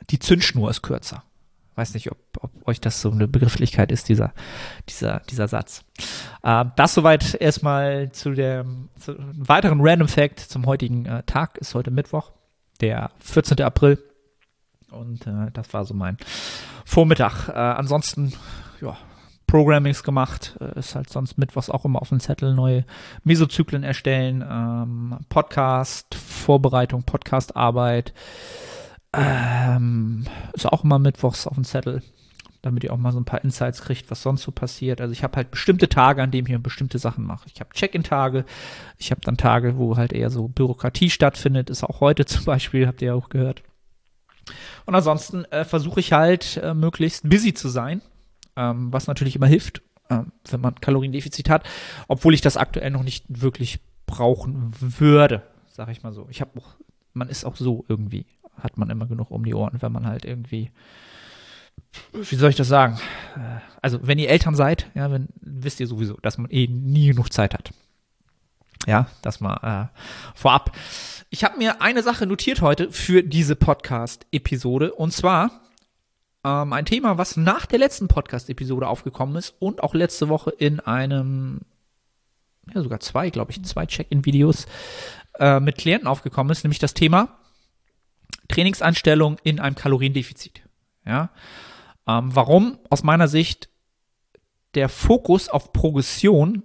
die 0.10 0.20
Zündschnur 0.20 0.70
ist 0.70 0.82
kürzer, 0.82 1.24
Weiß 1.78 1.94
nicht, 1.94 2.12
ob, 2.12 2.18
ob 2.40 2.68
euch 2.68 2.82
das 2.82 3.02
so 3.02 3.12
eine 3.12 3.28
Begrifflichkeit 3.28 3.92
ist, 3.92 4.10
dieser, 4.10 4.34
dieser, 4.90 5.20
dieser 5.30 5.48
Satz. 5.48 5.84
Äh, 6.48 6.66
das 6.78 6.94
soweit 6.94 7.36
erstmal 7.36 8.12
zu 8.14 8.32
dem 8.32 8.88
zu 8.98 9.16
weiteren 9.36 9.82
Random 9.82 10.08
Fact 10.08 10.40
zum 10.40 10.66
heutigen 10.66 11.06
äh, 11.06 11.24
Tag. 11.24 11.58
Ist 11.58 11.76
heute 11.76 11.92
Mittwoch, 11.92 12.32
der 12.80 13.12
14. 13.20 13.62
April. 13.62 14.02
Und 14.90 15.28
äh, 15.28 15.52
das 15.52 15.74
war 15.74 15.84
so 15.84 15.94
mein 15.94 16.18
Vormittag. 16.86 17.50
Äh, 17.50 17.52
ansonsten, 17.52 18.32
ja, 18.80 18.96
Programmings 19.46 20.04
gemacht. 20.04 20.58
Äh, 20.62 20.80
ist 20.80 20.96
halt 20.96 21.10
sonst 21.10 21.38
Mittwochs 21.38 21.70
auch 21.70 21.84
immer 21.84 22.02
auf 22.02 22.10
dem 22.10 22.22
Zettel. 22.22 22.56
Neue 22.56 22.86
Mesozyklen 23.26 23.84
erstellen, 23.84 24.42
ähm, 24.50 25.18
Podcast, 25.28 26.16
Vorbereitung, 26.16 27.04
Podcastarbeit. 27.04 28.14
Ähm, 29.12 30.26
ist 30.54 30.66
auch 30.66 30.86
immer 30.86 31.00
mittwochs 31.00 31.46
auf 31.46 31.56
dem 31.56 31.66
Zettel, 31.66 32.04
damit 32.62 32.84
ihr 32.84 32.94
auch 32.94 32.98
mal 32.98 33.12
so 33.12 33.20
ein 33.20 33.26
paar 33.26 33.44
Insights 33.44 33.82
kriegt, 33.82 34.10
was 34.12 34.22
sonst 34.22 34.44
so 34.44 34.52
passiert. 34.52 35.02
Also 35.02 35.12
ich 35.12 35.24
habe 35.24 35.36
halt 35.38 35.52
bestimmte 35.52 35.90
Tage, 35.90 36.22
an 36.22 36.32
denen 36.32 36.48
ich 36.48 36.58
bestimmte 36.62 37.00
Sachen 37.00 37.26
mache. 37.26 37.48
Ich 37.54 37.60
habe 37.60 37.74
Check-in-Tage, 37.74 38.46
ich 38.98 39.12
habe 39.12 39.22
dann 39.22 39.38
Tage, 39.38 39.78
wo 39.78 39.98
halt 39.98 40.14
eher 40.14 40.30
so 40.30 40.48
Bürokratie 40.48 41.10
stattfindet. 41.10 41.70
Ist 41.70 41.84
auch 41.84 42.02
heute 42.02 42.26
zum 42.28 42.46
Beispiel, 42.46 42.88
habt 42.88 43.02
ihr 43.02 43.10
ja 43.10 43.14
auch 43.14 43.30
gehört. 43.30 43.64
Und 44.86 44.96
ansonsten 44.96 45.46
äh, 45.46 45.66
versuche 45.66 46.00
ich 46.00 46.14
halt 46.14 46.58
äh, 46.58 46.74
möglichst 46.74 47.30
busy 47.30 47.54
zu 47.54 47.68
sein, 47.68 48.02
ähm, 48.56 48.94
was 48.94 49.08
natürlich 49.08 49.36
immer 49.36 49.48
hilft, 49.48 49.82
äh, 50.10 50.20
wenn 50.50 50.62
man 50.62 50.76
Kaloriendefizit 50.76 51.50
hat, 51.50 51.68
obwohl 52.08 52.34
ich 52.34 52.42
das 52.42 52.56
aktuell 52.56 52.92
noch 52.92 53.04
nicht 53.04 53.26
wirklich 53.28 53.80
brauchen 54.06 54.74
würde, 54.80 55.44
sage 55.68 55.92
ich 55.92 56.04
mal 56.04 56.14
so. 56.14 56.28
Ich 56.30 56.40
habe 56.40 56.52
man 57.14 57.30
ist 57.30 57.46
auch 57.46 57.56
so 57.56 57.84
irgendwie 57.90 58.26
hat 58.62 58.78
man 58.78 58.90
immer 58.90 59.06
genug 59.06 59.32
um 59.32 59.44
die 59.44 59.54
Ohren, 59.54 59.82
wenn 59.82 59.92
man 59.92 60.08
halt 60.08 60.26
irgendwie, 60.26 60.72
wie 62.14 62.36
soll 62.36 62.50
ich 62.50 62.56
das 62.56 62.68
sagen? 62.68 63.00
Äh, 63.36 63.60
also, 63.82 64.00
wenn 64.02 64.20
ihr 64.20 64.30
Eltern 64.30 64.56
seid, 64.56 64.88
ja, 64.96 65.12
wenn, 65.12 65.30
wisst 65.40 65.80
ihr 65.80 65.88
sowieso, 65.88 66.16
dass 66.22 66.38
man 66.38 66.52
eh 66.52 66.68
nie 66.68 67.08
genug 67.08 67.32
Zeit 67.32 67.54
hat. 67.54 67.72
Ja, 68.86 69.08
das 69.22 69.40
mal 69.40 69.90
äh, 69.94 70.38
vorab. 70.38 70.76
Ich 71.30 71.44
habe 71.44 71.58
mir 71.58 71.82
eine 71.82 72.04
Sache 72.04 72.26
notiert 72.26 72.62
heute 72.62 72.92
für 72.92 73.22
diese 73.24 73.56
Podcast-Episode 73.56 74.94
und 74.94 75.12
zwar 75.12 75.52
ähm, 76.46 76.72
ein 76.72 76.86
Thema, 76.86 77.18
was 77.18 77.36
nach 77.36 77.66
der 77.66 77.80
letzten 77.80 78.08
Podcast-Episode 78.08 78.88
aufgekommen 78.88 79.36
ist 79.36 79.56
und 79.60 79.84
auch 79.84 79.94
letzte 79.94 80.30
Woche 80.30 80.52
in 80.52 80.80
einem, 80.80 81.62
ja 82.74 82.82
sogar 82.82 83.02
zwei, 83.02 83.30
glaube 83.30 83.52
ich, 83.52 83.64
zwei 83.66 83.86
Check-in-Videos 83.86 84.68
äh, 85.40 85.60
mit 85.60 85.78
Klienten 85.78 86.08
aufgekommen 86.08 86.52
ist, 86.52 86.64
nämlich 86.64 86.80
das 86.80 86.94
Thema 86.94 87.38
Trainingseinstellung 88.48 89.38
in 89.44 89.60
einem 89.60 89.76
Kaloriendefizit. 89.76 90.62
Ja, 91.06 91.30
ähm, 92.08 92.36
warum? 92.36 92.80
Aus 92.90 93.04
meiner 93.04 93.28
Sicht 93.28 93.70
der 94.76 94.90
Fokus 94.90 95.50
auf 95.50 95.74
Progression 95.74 96.64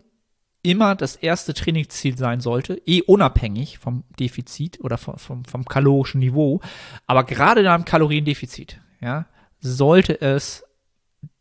immer 0.62 0.94
das 0.94 1.16
erste 1.16 1.54
Trainingsziel 1.54 2.16
sein 2.16 2.40
sollte, 2.40 2.80
eh 2.86 3.02
unabhängig 3.02 3.78
vom 3.78 4.04
Defizit 4.18 4.80
oder 4.80 4.96
vom, 4.96 5.18
vom, 5.18 5.44
vom 5.44 5.64
kalorischen 5.64 6.20
Niveau. 6.20 6.60
Aber 7.06 7.24
gerade 7.24 7.62
in 7.62 7.66
einem 7.66 7.84
Kaloriendefizit, 7.84 8.80
ja, 9.00 9.26
sollte 9.60 10.20
es 10.20 10.64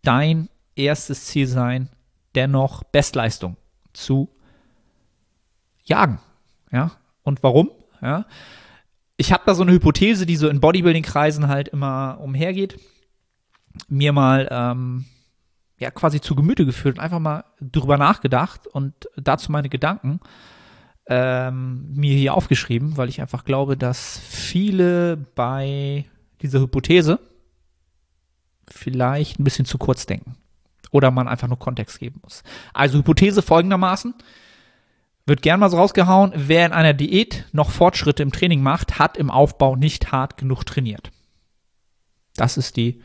dein 0.01 0.49
erstes 0.75 1.25
Ziel 1.25 1.47
sein, 1.47 1.89
dennoch 2.33 2.83
Bestleistung 2.83 3.57
zu 3.93 4.29
jagen. 5.83 6.19
Ja, 6.71 6.91
und 7.23 7.43
warum? 7.43 7.69
Ja, 8.01 8.25
ich 9.17 9.31
habe 9.31 9.43
da 9.45 9.53
so 9.53 9.61
eine 9.61 9.73
Hypothese, 9.73 10.25
die 10.25 10.35
so 10.35 10.49
in 10.49 10.61
Bodybuilding-Kreisen 10.61 11.47
halt 11.47 11.67
immer 11.67 12.17
umhergeht, 12.21 12.79
mir 13.87 14.13
mal 14.13 14.47
ähm, 14.51 15.05
ja 15.77 15.91
quasi 15.91 16.21
zu 16.21 16.35
Gemüte 16.35 16.65
geführt 16.65 16.97
und 16.97 17.03
einfach 17.03 17.19
mal 17.19 17.43
drüber 17.59 17.97
nachgedacht 17.97 18.67
und 18.67 18.93
dazu 19.17 19.51
meine 19.51 19.69
Gedanken 19.69 20.19
ähm, 21.07 21.91
mir 21.93 22.15
hier 22.15 22.33
aufgeschrieben, 22.35 22.97
weil 22.97 23.09
ich 23.09 23.21
einfach 23.21 23.43
glaube, 23.43 23.75
dass 23.75 24.19
viele 24.19 25.17
bei 25.17 26.05
dieser 26.41 26.59
Hypothese 26.59 27.19
vielleicht 28.69 29.39
ein 29.39 29.43
bisschen 29.43 29.65
zu 29.65 29.77
kurz 29.77 30.05
denken 30.05 30.37
oder 30.91 31.11
man 31.11 31.27
einfach 31.27 31.47
nur 31.47 31.59
Kontext 31.59 31.99
geben 31.99 32.19
muss. 32.23 32.43
Also 32.73 32.99
Hypothese 32.99 33.41
folgendermaßen 33.41 34.13
wird 35.25 35.41
gern 35.41 35.59
mal 35.59 35.69
so 35.69 35.77
rausgehauen, 35.77 36.33
wer 36.35 36.65
in 36.65 36.73
einer 36.73 36.93
Diät 36.93 37.45
noch 37.51 37.71
Fortschritte 37.71 38.23
im 38.23 38.31
Training 38.31 38.61
macht, 38.61 38.99
hat 38.99 39.17
im 39.17 39.29
Aufbau 39.29 39.75
nicht 39.75 40.11
hart 40.11 40.37
genug 40.37 40.65
trainiert. 40.65 41.11
Das 42.35 42.57
ist 42.57 42.77
die 42.77 43.01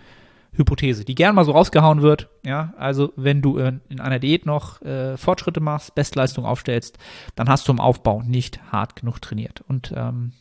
Hypothese, 0.57 1.05
die 1.05 1.15
gern 1.15 1.35
mal 1.35 1.45
so 1.45 1.53
rausgehauen 1.53 2.03
wird. 2.03 2.29
Ja, 2.45 2.75
also 2.77 3.13
wenn 3.17 3.43
du 3.43 3.59
in, 3.59 3.81
in 3.89 4.01
einer 4.01 4.19
Diät 4.19 4.47
noch 4.47 4.81
äh, 4.83 5.17
Fortschritte 5.17 5.61
machst, 5.61 5.95
Bestleistung 5.95 6.45
aufstellst, 6.45 6.99
dann 7.35 7.49
hast 7.49 7.69
du 7.69 7.73
im 7.73 7.81
Aufbau 7.81 8.23
nicht 8.23 8.61
hart 8.73 8.97
genug 8.97 9.21
trainiert. 9.21 9.63
Und 9.69 9.93
ähm, 9.97 10.33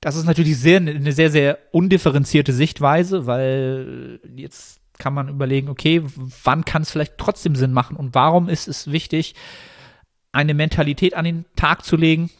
das 0.00 0.16
ist 0.16 0.24
natürlich 0.24 0.58
sehr, 0.58 0.78
eine 0.78 1.12
sehr, 1.12 1.30
sehr 1.30 1.58
undifferenzierte 1.72 2.52
Sichtweise, 2.52 3.26
weil 3.26 4.20
jetzt 4.36 4.80
kann 4.98 5.14
man 5.14 5.28
überlegen, 5.28 5.68
okay, 5.68 6.02
wann 6.44 6.64
kann 6.64 6.82
es 6.82 6.90
vielleicht 6.90 7.18
trotzdem 7.18 7.54
Sinn 7.54 7.72
machen 7.72 7.96
und 7.96 8.14
warum 8.14 8.48
ist 8.48 8.68
es 8.68 8.90
wichtig, 8.90 9.34
eine 10.32 10.54
Mentalität 10.54 11.14
an 11.14 11.24
den 11.24 11.44
Tag 11.56 11.84
zu 11.84 11.96
legen, 11.96 12.30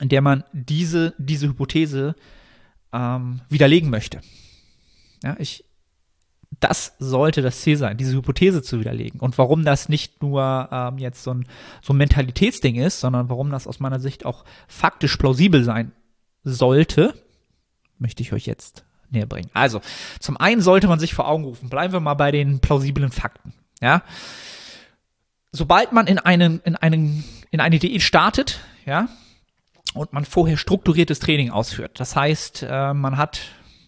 in 0.00 0.08
der 0.08 0.22
man 0.22 0.44
diese, 0.52 1.14
diese 1.18 1.48
Hypothese 1.48 2.14
ähm, 2.92 3.42
widerlegen 3.48 3.90
möchte. 3.90 4.20
Ja, 5.22 5.36
ich, 5.38 5.64
das 6.60 6.94
sollte 6.98 7.42
das 7.42 7.60
Ziel 7.60 7.76
sein, 7.76 7.96
diese 7.96 8.16
Hypothese 8.16 8.62
zu 8.62 8.80
widerlegen. 8.80 9.20
Und 9.20 9.38
warum 9.38 9.64
das 9.64 9.88
nicht 9.88 10.22
nur 10.22 10.68
ähm, 10.70 10.98
jetzt 10.98 11.22
so 11.22 11.32
ein, 11.32 11.46
so 11.82 11.92
ein 11.92 11.96
Mentalitätsding 11.96 12.76
ist, 12.76 13.00
sondern 13.00 13.28
warum 13.28 13.50
das 13.50 13.66
aus 13.66 13.80
meiner 13.80 14.00
Sicht 14.00 14.24
auch 14.24 14.44
faktisch 14.68 15.16
plausibel 15.16 15.64
sein 15.64 15.92
sollte, 16.44 17.14
möchte 17.98 18.22
ich 18.22 18.32
euch 18.32 18.46
jetzt 18.46 18.84
näher 19.10 19.26
bringen. 19.26 19.50
Also, 19.54 19.80
zum 20.20 20.36
einen 20.36 20.60
sollte 20.60 20.88
man 20.88 20.98
sich 20.98 21.14
vor 21.14 21.28
Augen 21.28 21.44
rufen, 21.44 21.68
bleiben 21.68 21.92
wir 21.92 22.00
mal 22.00 22.14
bei 22.14 22.32
den 22.32 22.60
plausiblen 22.60 23.12
Fakten. 23.12 23.52
Ja, 23.80 24.02
sobald 25.52 25.92
man 25.92 26.06
in 26.06 26.18
einen, 26.18 26.60
in 26.64 26.76
einen, 26.76 27.24
in 27.50 27.60
eine 27.60 27.78
Diät 27.78 28.02
startet, 28.02 28.60
ja, 28.86 29.08
und 29.94 30.12
man 30.12 30.24
vorher 30.24 30.56
strukturiertes 30.56 31.18
Training 31.18 31.50
ausführt. 31.50 32.00
Das 32.00 32.16
heißt, 32.16 32.66
äh, 32.68 32.94
man 32.94 33.18
hat 33.18 33.40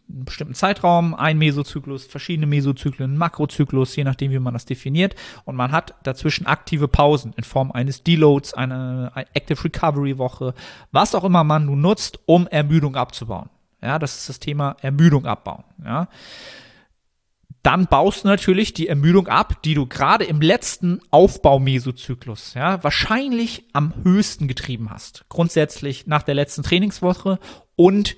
einen 0.08 0.24
bestimmten 0.24 0.54
Zeitraum, 0.54 1.14
ein 1.14 1.38
Mesozyklus, 1.38 2.04
verschiedene 2.04 2.46
Mesozyklen, 2.46 3.16
Makrozyklus, 3.16 3.96
je 3.96 4.04
nachdem, 4.04 4.30
wie 4.30 4.38
man 4.38 4.54
das 4.54 4.64
definiert. 4.64 5.14
Und 5.44 5.56
man 5.56 5.72
hat 5.72 5.94
dazwischen 6.02 6.46
aktive 6.46 6.88
Pausen 6.88 7.32
in 7.36 7.44
Form 7.44 7.72
eines 7.72 8.02
Deloads, 8.02 8.54
eine, 8.54 9.10
eine 9.14 9.26
Active 9.34 9.64
Recovery 9.64 10.18
Woche, 10.18 10.54
was 10.92 11.14
auch 11.14 11.24
immer 11.24 11.44
man 11.44 11.66
nun 11.66 11.80
nutzt, 11.80 12.20
um 12.26 12.46
Ermüdung 12.46 12.96
abzubauen. 12.96 13.48
Ja, 13.82 13.98
das 13.98 14.16
ist 14.16 14.28
das 14.28 14.40
Thema 14.40 14.76
Ermüdung 14.80 15.26
abbauen. 15.26 15.64
Ja 15.84 16.08
dann 17.64 17.86
baust 17.86 18.24
du 18.24 18.28
natürlich 18.28 18.74
die 18.74 18.88
Ermüdung 18.88 19.26
ab, 19.26 19.62
die 19.62 19.72
du 19.72 19.86
gerade 19.86 20.24
im 20.24 20.42
letzten 20.42 21.00
Aufbaumesozyklus, 21.10 22.52
ja, 22.52 22.84
wahrscheinlich 22.84 23.64
am 23.72 23.94
höchsten 24.04 24.48
getrieben 24.48 24.90
hast. 24.90 25.24
Grundsätzlich 25.30 26.06
nach 26.06 26.22
der 26.22 26.34
letzten 26.34 26.62
Trainingswoche 26.62 27.38
und 27.74 28.16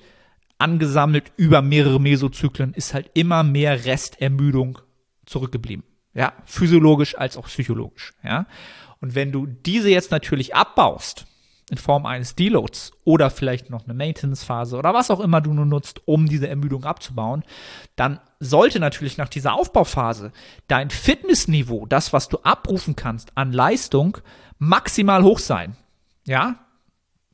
angesammelt 0.57 1.31
über 1.37 1.61
mehrere 1.61 1.99
Mesozyklen 1.99 2.73
ist 2.73 2.93
halt 2.93 3.11
immer 3.13 3.43
mehr 3.43 3.85
Restermüdung 3.85 4.79
zurückgeblieben. 5.25 5.83
Ja, 6.13 6.33
physiologisch 6.45 7.17
als 7.17 7.37
auch 7.37 7.45
psychologisch, 7.47 8.13
ja. 8.23 8.47
Und 8.99 9.13
wenn 9.13 9.31
du 9.31 9.45
diese 9.45 9.89
jetzt 9.89 10.09
natürlich 10.09 10.55
abbaust, 10.55 11.27
in 11.69 11.77
Form 11.77 12.05
eines 12.05 12.35
Deloads 12.35 12.93
oder 13.03 13.29
vielleicht 13.29 13.69
noch 13.69 13.83
eine 13.83 13.93
Maintenance-Phase 13.93 14.77
oder 14.77 14.93
was 14.93 15.11
auch 15.11 15.19
immer 15.19 15.41
du 15.41 15.53
nur 15.53 15.65
nutzt, 15.65 16.01
um 16.05 16.27
diese 16.27 16.47
Ermüdung 16.47 16.85
abzubauen, 16.85 17.43
dann 17.97 18.19
sollte 18.39 18.79
natürlich 18.79 19.17
nach 19.17 19.27
dieser 19.27 19.53
Aufbauphase 19.53 20.31
dein 20.67 20.89
Fitnessniveau, 20.89 21.85
das, 21.85 22.13
was 22.13 22.29
du 22.29 22.37
abrufen 22.39 22.95
kannst 22.95 23.35
an 23.35 23.51
Leistung, 23.51 24.17
maximal 24.59 25.23
hoch 25.23 25.39
sein. 25.39 25.75
Ja, 26.25 26.55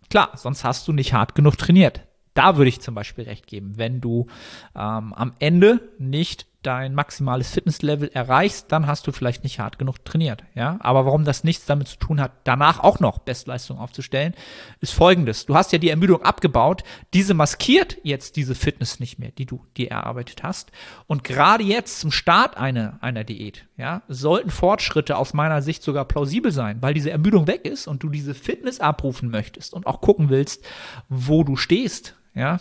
klar, 0.10 0.32
sonst 0.36 0.64
hast 0.64 0.88
du 0.88 0.94
nicht 0.94 1.14
hart 1.14 1.36
genug 1.36 1.58
trainiert. 1.58 2.02
Da 2.34 2.58
würde 2.58 2.70
ich 2.70 2.82
zum 2.82 2.96
Beispiel 2.96 3.26
recht 3.26 3.48
geben, 3.48 3.74
wenn 3.78 4.02
du 4.02 4.28
ähm, 4.76 5.14
am 5.14 5.34
Ende 5.40 5.82
nicht 6.00 6.48
dein 6.64 6.96
maximales 6.96 7.52
Fitnesslevel 7.52 8.10
erreichst, 8.14 8.72
dann 8.72 8.88
hast 8.88 9.06
du 9.06 9.12
vielleicht 9.12 9.44
nicht 9.44 9.60
hart 9.60 9.78
genug 9.78 10.04
trainiert, 10.06 10.44
ja. 10.56 10.78
Aber 10.80 11.06
warum 11.06 11.26
das 11.26 11.44
nichts 11.44 11.66
damit 11.66 11.88
zu 11.88 11.98
tun 11.98 12.22
hat, 12.22 12.32
danach 12.44 12.80
auch 12.80 13.00
noch 13.00 13.20
Bestleistung 13.20 13.78
aufzustellen, 13.78 14.34
ist 14.80 14.94
folgendes. 14.94 15.46
Du 15.46 15.56
hast 15.56 15.72
ja 15.72 15.78
die 15.78 15.90
Ermüdung 15.90 16.22
abgebaut, 16.24 16.84
diese 17.14 17.34
maskiert 17.34 17.98
jetzt 18.04 18.36
diese 18.36 18.56
Fitness 18.56 19.00
nicht 19.00 19.20
mehr, 19.20 19.32
die 19.32 19.46
du 19.46 19.66
dir 19.78 19.92
erarbeitet 19.92 20.44
hast. 20.44 20.72
Und 21.08 21.24
gerade 21.24 21.64
jetzt 21.64 22.00
zum 22.00 22.12
Start 22.12 22.58
einer, 22.58 22.98
einer 23.02 23.24
Diät, 23.24 23.66
ja, 23.78 24.02
sollten 24.08 24.50
Fortschritte 24.50 25.18
aus 25.18 25.34
meiner 25.34 25.62
Sicht 25.62 25.84
sogar 25.84 26.06
plausibel 26.06 26.52
sein, 26.52 26.82
weil 26.82 26.94
diese 26.94 27.12
Ermüdung 27.12 27.48
weg 27.48 27.66
ist 27.66 27.88
und 27.88 28.04
du 28.04 28.10
diese 28.10 28.34
Fitness 28.34 28.80
abrufen 28.80 29.30
möchtest 29.30 29.74
und 29.74 29.88
auch 29.88 30.02
gucken 30.02 30.30
willst, 30.30 30.66
wo 31.10 31.44
du 31.44 31.56
stehst, 31.56 32.16
ja, 32.36 32.60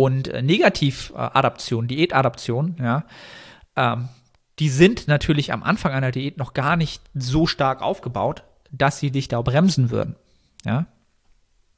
und 0.00 0.28
äh, 0.28 0.40
Negativadaption, 0.40 1.86
Diätadaption, 1.86 2.76
ja, 2.80 3.04
ähm, 3.76 4.08
die 4.58 4.70
sind 4.70 5.08
natürlich 5.08 5.52
am 5.52 5.62
Anfang 5.62 5.92
einer 5.92 6.10
Diät 6.10 6.38
noch 6.38 6.54
gar 6.54 6.76
nicht 6.76 7.02
so 7.12 7.46
stark 7.46 7.82
aufgebaut, 7.82 8.44
dass 8.70 8.98
sie 8.98 9.10
dich 9.10 9.28
da 9.28 9.42
bremsen 9.42 9.90
würden. 9.90 10.16
Ja, 10.64 10.86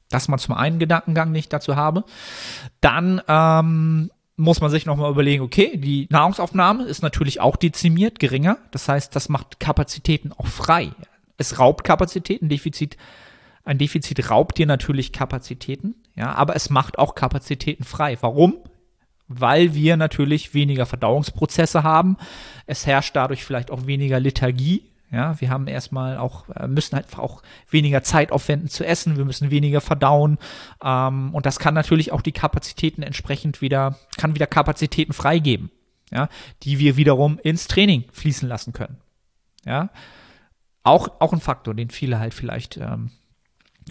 dass 0.08 0.28
man 0.28 0.38
zum 0.38 0.54
einen 0.54 0.78
Gedankengang 0.78 1.32
nicht 1.32 1.52
dazu 1.52 1.74
habe. 1.74 2.04
Dann 2.80 3.20
ähm, 3.26 4.12
muss 4.36 4.60
man 4.60 4.70
sich 4.70 4.86
nochmal 4.86 5.10
überlegen, 5.10 5.42
okay, 5.42 5.76
die 5.76 6.06
Nahrungsaufnahme 6.08 6.84
ist 6.84 7.02
natürlich 7.02 7.40
auch 7.40 7.56
dezimiert, 7.56 8.20
geringer. 8.20 8.58
Das 8.70 8.88
heißt, 8.88 9.16
das 9.16 9.30
macht 9.30 9.58
Kapazitäten 9.58 10.32
auch 10.32 10.46
frei. 10.46 10.92
Es 11.38 11.58
raubt 11.58 11.82
Kapazitäten, 11.82 12.48
Defizit 12.48 12.96
ein 13.64 13.78
Defizit 13.78 14.30
raubt 14.30 14.58
dir 14.58 14.66
natürlich 14.66 15.12
Kapazitäten, 15.12 15.94
ja, 16.14 16.34
aber 16.34 16.56
es 16.56 16.70
macht 16.70 16.98
auch 16.98 17.14
Kapazitäten 17.14 17.84
frei. 17.84 18.18
Warum? 18.20 18.56
Weil 19.28 19.74
wir 19.74 19.96
natürlich 19.96 20.52
weniger 20.52 20.84
Verdauungsprozesse 20.84 21.82
haben. 21.82 22.16
Es 22.66 22.86
herrscht 22.86 23.16
dadurch 23.16 23.44
vielleicht 23.44 23.70
auch 23.70 23.86
weniger 23.86 24.20
Lethargie. 24.20 24.82
Ja, 25.10 25.38
wir 25.40 25.50
haben 25.50 25.66
erstmal 25.66 26.16
auch, 26.16 26.48
äh, 26.48 26.66
müssen 26.66 26.96
halt 26.96 27.18
auch 27.18 27.42
weniger 27.68 28.02
Zeit 28.02 28.32
aufwenden 28.32 28.68
zu 28.68 28.84
essen, 28.84 29.18
wir 29.18 29.26
müssen 29.26 29.50
weniger 29.50 29.82
verdauen. 29.82 30.38
Ähm, 30.82 31.34
und 31.34 31.44
das 31.44 31.58
kann 31.58 31.74
natürlich 31.74 32.12
auch 32.12 32.22
die 32.22 32.32
Kapazitäten 32.32 33.02
entsprechend 33.02 33.60
wieder, 33.60 33.98
kann 34.16 34.34
wieder 34.34 34.46
Kapazitäten 34.46 35.12
freigeben, 35.12 35.70
ja, 36.10 36.28
die 36.62 36.78
wir 36.78 36.96
wiederum 36.96 37.38
ins 37.42 37.68
Training 37.68 38.04
fließen 38.10 38.48
lassen 38.48 38.72
können. 38.72 38.96
Ja. 39.66 39.90
Auch, 40.82 41.20
auch 41.20 41.34
ein 41.34 41.40
Faktor, 41.40 41.74
den 41.74 41.90
viele 41.90 42.18
halt 42.18 42.32
vielleicht 42.32 42.78
ähm, 42.78 43.10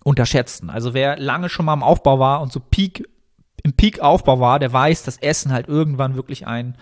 unterschätzen. 0.04 0.70
Also 0.70 0.94
wer 0.94 1.18
lange 1.18 1.50
schon 1.50 1.66
mal 1.66 1.74
im 1.74 1.84
Aufbau 1.84 2.20
war 2.20 2.42
und 2.42 2.52
so 2.52 2.60
Peak, 2.60 3.08
im 3.64 3.74
Peak-Aufbau 3.74 4.40
war, 4.40 4.60
der 4.60 4.72
weiß, 4.72 5.04
dass 5.04 5.18
Essen 5.18 5.52
halt 5.52 5.68
irgendwann 5.68 6.16
wirklich 6.16 6.48
ein, 6.48 6.78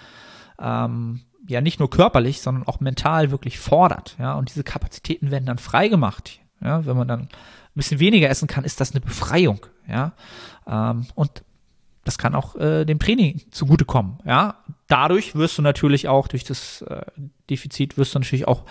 ähm, 0.60 1.22
ja 1.48 1.62
nicht 1.62 1.80
nur 1.80 1.90
körperlich, 1.90 2.42
sondern 2.42 2.68
auch 2.68 2.80
mental 2.80 3.32
wirklich 3.32 3.60
fordert. 3.60 4.16
Ja, 4.20 4.34
und 4.34 4.50
diese 4.50 4.64
Kapazitäten 4.64 5.32
werden 5.32 5.46
dann 5.46 5.58
freigemacht. 5.58 6.40
Ja, 6.62 6.86
wenn 6.86 6.98
man 6.98 7.08
dann 7.08 7.22
ein 7.22 7.30
bisschen 7.76 8.00
weniger 8.00 8.30
essen 8.30 8.48
kann, 8.48 8.64
ist 8.64 8.80
das 8.80 8.92
eine 8.92 9.02
Befreiung. 9.02 9.66
Ja, 9.88 10.14
ähm, 10.68 11.08
und 11.16 11.44
das 12.04 12.18
kann 12.18 12.36
auch 12.36 12.56
äh, 12.56 12.86
dem 12.86 13.00
Training 13.00 13.42
zugutekommen. 13.52 14.20
Ja, 14.26 14.64
dadurch 14.88 15.36
wirst 15.36 15.58
du 15.58 15.62
natürlich 15.62 16.08
auch 16.08 16.28
durch 16.28 16.44
das 16.44 16.82
äh, 16.84 17.06
Defizit 17.50 17.98
wirst 17.98 18.16
du 18.16 18.20
natürlich 18.20 18.48
auch 18.48 18.64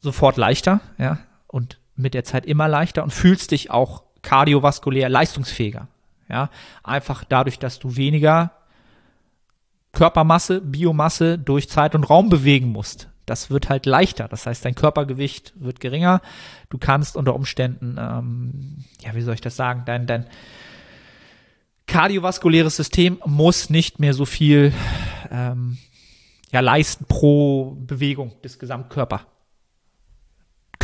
sofort 0.00 0.36
leichter. 0.36 0.80
Ja, 0.98 1.18
und 1.46 1.78
mit 1.96 2.14
der 2.14 2.24
Zeit 2.24 2.46
immer 2.46 2.68
leichter 2.68 3.02
und 3.02 3.12
fühlst 3.12 3.50
dich 3.50 3.70
auch 3.70 4.02
kardiovaskulär 4.22 5.08
leistungsfähiger. 5.08 5.88
Ja, 6.28 6.50
einfach 6.82 7.24
dadurch, 7.24 7.58
dass 7.58 7.78
du 7.78 7.96
weniger 7.96 8.52
Körpermasse, 9.92 10.60
Biomasse 10.60 11.38
durch 11.38 11.68
Zeit 11.68 11.94
und 11.94 12.04
Raum 12.04 12.28
bewegen 12.28 12.68
musst. 12.68 13.08
Das 13.26 13.50
wird 13.50 13.70
halt 13.70 13.86
leichter. 13.86 14.28
Das 14.28 14.46
heißt, 14.46 14.64
dein 14.64 14.74
Körpergewicht 14.74 15.54
wird 15.56 15.80
geringer. 15.80 16.20
Du 16.68 16.78
kannst 16.78 17.16
unter 17.16 17.34
Umständen, 17.34 17.96
ähm, 17.98 18.84
ja, 19.00 19.14
wie 19.14 19.22
soll 19.22 19.34
ich 19.34 19.40
das 19.40 19.56
sagen, 19.56 19.84
dein, 19.86 20.06
dein 20.06 20.26
kardiovaskuläres 21.86 22.76
System 22.76 23.20
muss 23.24 23.70
nicht 23.70 23.98
mehr 24.00 24.14
so 24.14 24.24
viel 24.24 24.72
ähm, 25.30 25.78
ja, 26.50 26.60
leisten 26.60 27.06
pro 27.06 27.76
Bewegung 27.80 28.32
des 28.42 28.58
Gesamtkörpers. 28.58 29.22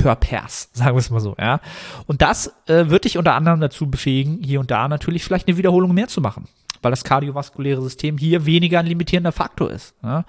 Körpers, 0.01 0.71
sagen 0.73 0.97
wir 0.97 1.01
es 1.01 1.11
mal 1.11 1.21
so, 1.21 1.35
ja. 1.39 1.61
Und 2.07 2.23
das 2.23 2.55
äh, 2.67 2.89
wird 2.89 3.05
dich 3.05 3.19
unter 3.19 3.35
anderem 3.35 3.61
dazu 3.61 3.91
befähigen, 3.91 4.39
hier 4.43 4.61
und 4.61 4.71
da 4.71 4.89
natürlich 4.89 5.25
vielleicht 5.25 5.49
eine 5.49 5.57
Wiederholung 5.57 5.93
mehr 5.93 6.09
zu 6.09 6.21
machen, 6.21 6.49
weil 6.83 6.91
das 6.91 7.05
kardiovaskuläre 7.05 7.83
System 7.83 8.19
hier 8.19 8.47
weniger 8.47 8.81
ein 8.81 8.87
limitierender 8.87 9.33
Faktor 9.33 9.71
ist. 9.71 9.95
Ja. 10.03 10.25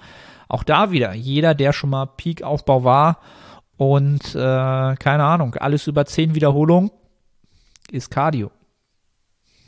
Auch 0.48 0.64
da 0.64 0.90
wieder, 0.90 1.14
jeder, 1.14 1.54
der 1.54 1.72
schon 1.72 1.90
mal 1.90 2.06
Peak-Aufbau 2.06 2.84
war 2.84 3.18
und 3.78 4.34
äh, 4.34 4.38
keine 4.96 5.24
Ahnung, 5.24 5.54
alles 5.54 5.86
über 5.86 6.04
zehn 6.04 6.34
Wiederholungen 6.34 6.90
ist 7.90 8.10
Cardio. 8.10 8.50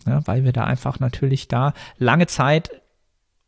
Ja, 0.06 0.20
weil 0.26 0.44
wir 0.44 0.52
da 0.52 0.64
einfach 0.64 1.00
natürlich 1.00 1.48
da 1.48 1.72
lange 1.96 2.26
Zeit 2.26 2.82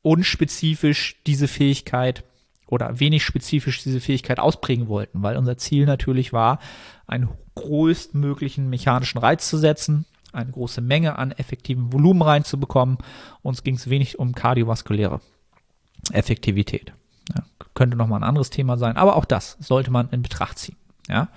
unspezifisch 0.00 1.16
diese 1.26 1.48
Fähigkeit 1.48 2.24
oder 2.66 2.98
wenig 3.00 3.24
spezifisch 3.24 3.82
diese 3.82 4.00
Fähigkeit 4.00 4.40
ausprägen 4.40 4.88
wollten, 4.88 5.22
weil 5.22 5.36
unser 5.36 5.56
Ziel 5.56 5.86
natürlich 5.86 6.32
war, 6.32 6.58
einen 7.06 7.28
größtmöglichen 7.54 8.68
mechanischen 8.68 9.18
Reiz 9.18 9.48
zu 9.48 9.56
setzen, 9.56 10.04
eine 10.32 10.50
große 10.50 10.80
Menge 10.80 11.18
an 11.18 11.32
effektivem 11.32 11.92
Volumen 11.92 12.22
reinzubekommen. 12.22 12.98
Uns 13.42 13.62
ging 13.62 13.76
es 13.76 13.88
wenig 13.88 14.18
um 14.18 14.34
kardiovaskuläre 14.34 15.20
Effektivität. 16.12 16.92
Ja, 17.34 17.44
könnte 17.74 17.96
nochmal 17.96 18.20
ein 18.20 18.28
anderes 18.28 18.50
Thema 18.50 18.76
sein, 18.76 18.96
aber 18.96 19.16
auch 19.16 19.24
das 19.24 19.56
sollte 19.60 19.90
man 19.90 20.08
in 20.10 20.22
Betracht 20.22 20.58
ziehen. 20.58 20.76
Ja. 21.08 21.28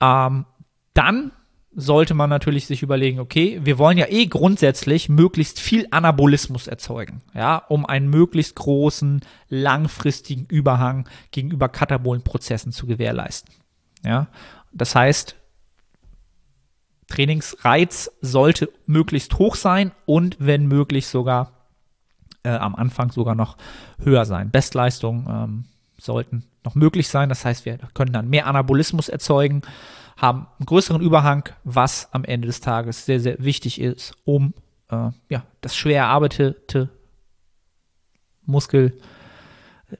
Ähm, 0.00 0.46
dann 0.92 1.32
sollte 1.74 2.14
man 2.14 2.30
natürlich 2.30 2.66
sich 2.66 2.82
überlegen, 2.82 3.20
okay, 3.20 3.60
wir 3.62 3.78
wollen 3.78 3.98
ja 3.98 4.06
eh 4.08 4.26
grundsätzlich 4.26 5.08
möglichst 5.08 5.60
viel 5.60 5.86
Anabolismus 5.90 6.66
erzeugen, 6.66 7.22
ja, 7.34 7.56
um 7.56 7.84
einen 7.86 8.08
möglichst 8.08 8.54
großen, 8.56 9.20
langfristigen 9.48 10.46
Überhang 10.46 11.08
gegenüber 11.30 11.68
katabolen 11.68 12.22
Prozessen 12.22 12.72
zu 12.72 12.86
gewährleisten. 12.86 13.54
Ja, 14.04 14.28
das 14.72 14.94
heißt, 14.94 15.36
Trainingsreiz 17.08 18.10
sollte 18.20 18.70
möglichst 18.86 19.38
hoch 19.38 19.56
sein 19.56 19.92
und 20.06 20.36
wenn 20.38 20.66
möglich 20.66 21.06
sogar 21.06 21.52
äh, 22.44 22.50
am 22.50 22.74
Anfang 22.74 23.10
sogar 23.10 23.34
noch 23.34 23.56
höher 23.98 24.24
sein. 24.24 24.50
Bestleistungen 24.50 25.26
ähm, 25.28 25.64
sollten 26.04 26.44
noch 26.64 26.74
möglich 26.74 27.08
sein. 27.08 27.28
Das 27.28 27.44
heißt, 27.44 27.64
wir 27.64 27.78
können 27.94 28.12
dann 28.12 28.28
mehr 28.28 28.46
Anabolismus 28.46 29.08
erzeugen 29.08 29.62
haben 30.16 30.46
einen 30.58 30.66
größeren 30.66 31.02
Überhang, 31.02 31.48
was 31.64 32.12
am 32.12 32.24
Ende 32.24 32.46
des 32.46 32.60
Tages 32.60 33.04
sehr, 33.04 33.20
sehr 33.20 33.36
wichtig 33.38 33.80
ist, 33.80 34.14
um 34.24 34.54
äh, 34.90 35.10
ja, 35.28 35.44
das 35.60 35.76
schwer 35.76 36.02
erarbeitete 36.02 36.90
Muskel 38.46 38.98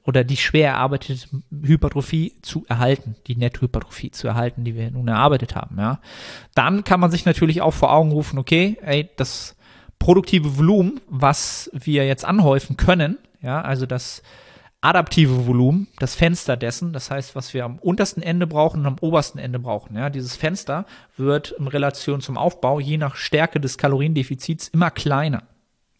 oder 0.03 0.23
die 0.23 0.37
schwer 0.37 0.71
erarbeitete 0.71 1.27
Hypertrophie 1.63 2.33
zu 2.41 2.65
erhalten, 2.67 3.15
die 3.27 3.35
Nettohypertrophie 3.35 4.11
zu 4.11 4.27
erhalten, 4.27 4.63
die 4.63 4.75
wir 4.75 4.91
nun 4.91 5.07
erarbeitet 5.07 5.55
haben. 5.55 5.77
Ja. 5.77 5.99
Dann 6.53 6.83
kann 6.83 6.99
man 6.99 7.11
sich 7.11 7.25
natürlich 7.25 7.61
auch 7.61 7.73
vor 7.73 7.93
Augen 7.93 8.11
rufen, 8.11 8.39
okay, 8.39 8.77
ey, 8.81 9.09
das 9.17 9.55
produktive 9.99 10.57
Volumen, 10.57 10.99
was 11.07 11.69
wir 11.73 12.05
jetzt 12.05 12.25
anhäufen 12.25 12.77
können, 12.77 13.17
ja, 13.41 13.61
also 13.61 13.85
das 13.85 14.21
adaptive 14.85 15.47
Volumen, 15.47 15.87
das 15.97 16.13
Fenster 16.13 16.55
dessen, 16.55 16.93
das 16.93 17.09
heißt, 17.09 17.35
was 17.35 17.53
wir 17.53 17.65
am 17.65 17.79
untersten 17.79 18.21
Ende 18.21 18.45
brauchen 18.45 18.81
und 18.81 18.85
am 18.85 18.97
obersten 19.01 19.39
Ende 19.39 19.57
brauchen. 19.57 19.95
Ja, 19.95 20.11
dieses 20.11 20.35
Fenster 20.35 20.85
wird 21.17 21.55
in 21.57 21.67
Relation 21.67 22.21
zum 22.21 22.37
Aufbau 22.37 22.79
je 22.79 22.97
nach 22.97 23.15
Stärke 23.15 23.59
des 23.59 23.77
Kaloriendefizits 23.77 24.67
immer 24.67 24.91
kleiner. 24.91 25.43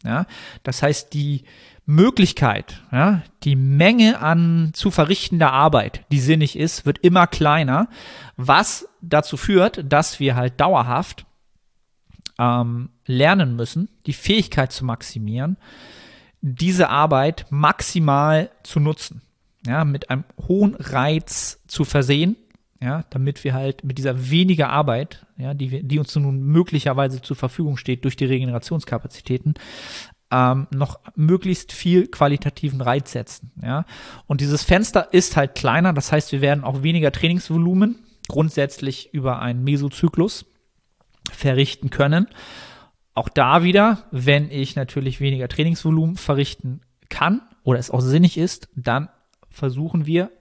Ja, 0.04 0.28
das 0.62 0.84
heißt, 0.84 1.13
die 1.13 1.45
Möglichkeit, 1.88 2.84
ja, 2.91 3.24
die 3.43 3.56
Menge 3.56 4.19
an 4.19 4.69
zu 4.74 4.91
verrichtender 4.91 5.52
Arbeit, 5.52 6.06
die 6.12 6.19
sinnig 6.19 6.56
ist, 6.58 6.86
wird 6.86 7.00
immer 7.00 7.26
kleiner, 7.26 7.89
was 8.38 8.88
dazu 9.02 9.36
führt, 9.36 9.84
dass 9.91 10.19
wir 10.19 10.36
halt 10.36 10.60
dauerhaft 10.60 11.26
ähm, 12.38 12.89
lernen 13.08 13.56
müssen, 13.56 13.89
die 14.06 14.13
Fähigkeit 14.13 14.71
zu 14.71 14.86
maximieren, 14.86 15.58
diese 16.48 16.90
Arbeit 16.90 17.48
maximal 17.50 18.52
zu 18.62 18.80
nutzen, 18.80 19.24
ja, 19.66 19.84
mit 19.84 20.12
einem 20.12 20.26
hohen 20.48 20.76
Reiz 20.76 21.60
zu 21.66 21.86
versehen, 21.86 22.36
ja, 22.80 23.04
damit 23.10 23.44
wir 23.44 23.56
halt 23.56 23.84
mit 23.84 23.98
dieser 23.98 24.30
weniger 24.30 24.70
Arbeit, 24.70 25.26
ja, 25.38 25.56
die 25.56 25.72
wir, 25.72 25.82
die 25.82 25.98
uns 25.98 26.16
nun 26.16 26.44
möglicherweise 26.44 27.20
zur 27.24 27.36
Verfügung 27.36 27.78
steht 27.78 28.04
durch 28.04 28.16
die 28.16 28.26
Regenerationskapazitäten, 28.26 29.56
ähm, 30.30 30.68
noch 30.70 31.00
möglichst 31.16 31.72
viel 31.72 32.06
qualitativen 32.08 32.80
Reiz 32.80 33.12
setzen, 33.12 33.52
ja. 33.64 33.86
Und 34.28 34.40
dieses 34.40 34.64
Fenster 34.64 35.14
ist 35.14 35.36
halt 35.36 35.56
kleiner, 35.56 35.94
das 35.94 36.12
heißt, 36.12 36.32
wir 36.32 36.42
werden 36.42 36.64
auch 36.64 36.84
weniger 36.84 37.12
Trainingsvolumen 37.12 37.98
grundsätzlich 38.28 39.12
über 39.16 39.42
einen 39.42 39.64
Mesozyklus 39.64 40.46
verrichten 41.32 41.90
können. 41.90 42.28
Auch 43.15 43.30
da 43.30 43.63
wieder, 43.63 44.04
wenn 44.12 44.51
ich 44.51 44.75
natürlich 44.75 45.21
weniger 45.21 45.47
Trainingsvolumen 45.47 46.17
verrichten 46.17 46.82
kann 47.10 47.41
oder 47.63 47.80
es 47.80 47.89
auch 47.89 48.01
sinnig 48.01 48.38
ist, 48.38 48.67
dann 48.75 49.10
versuchen 49.49 50.06
wir 50.06 50.32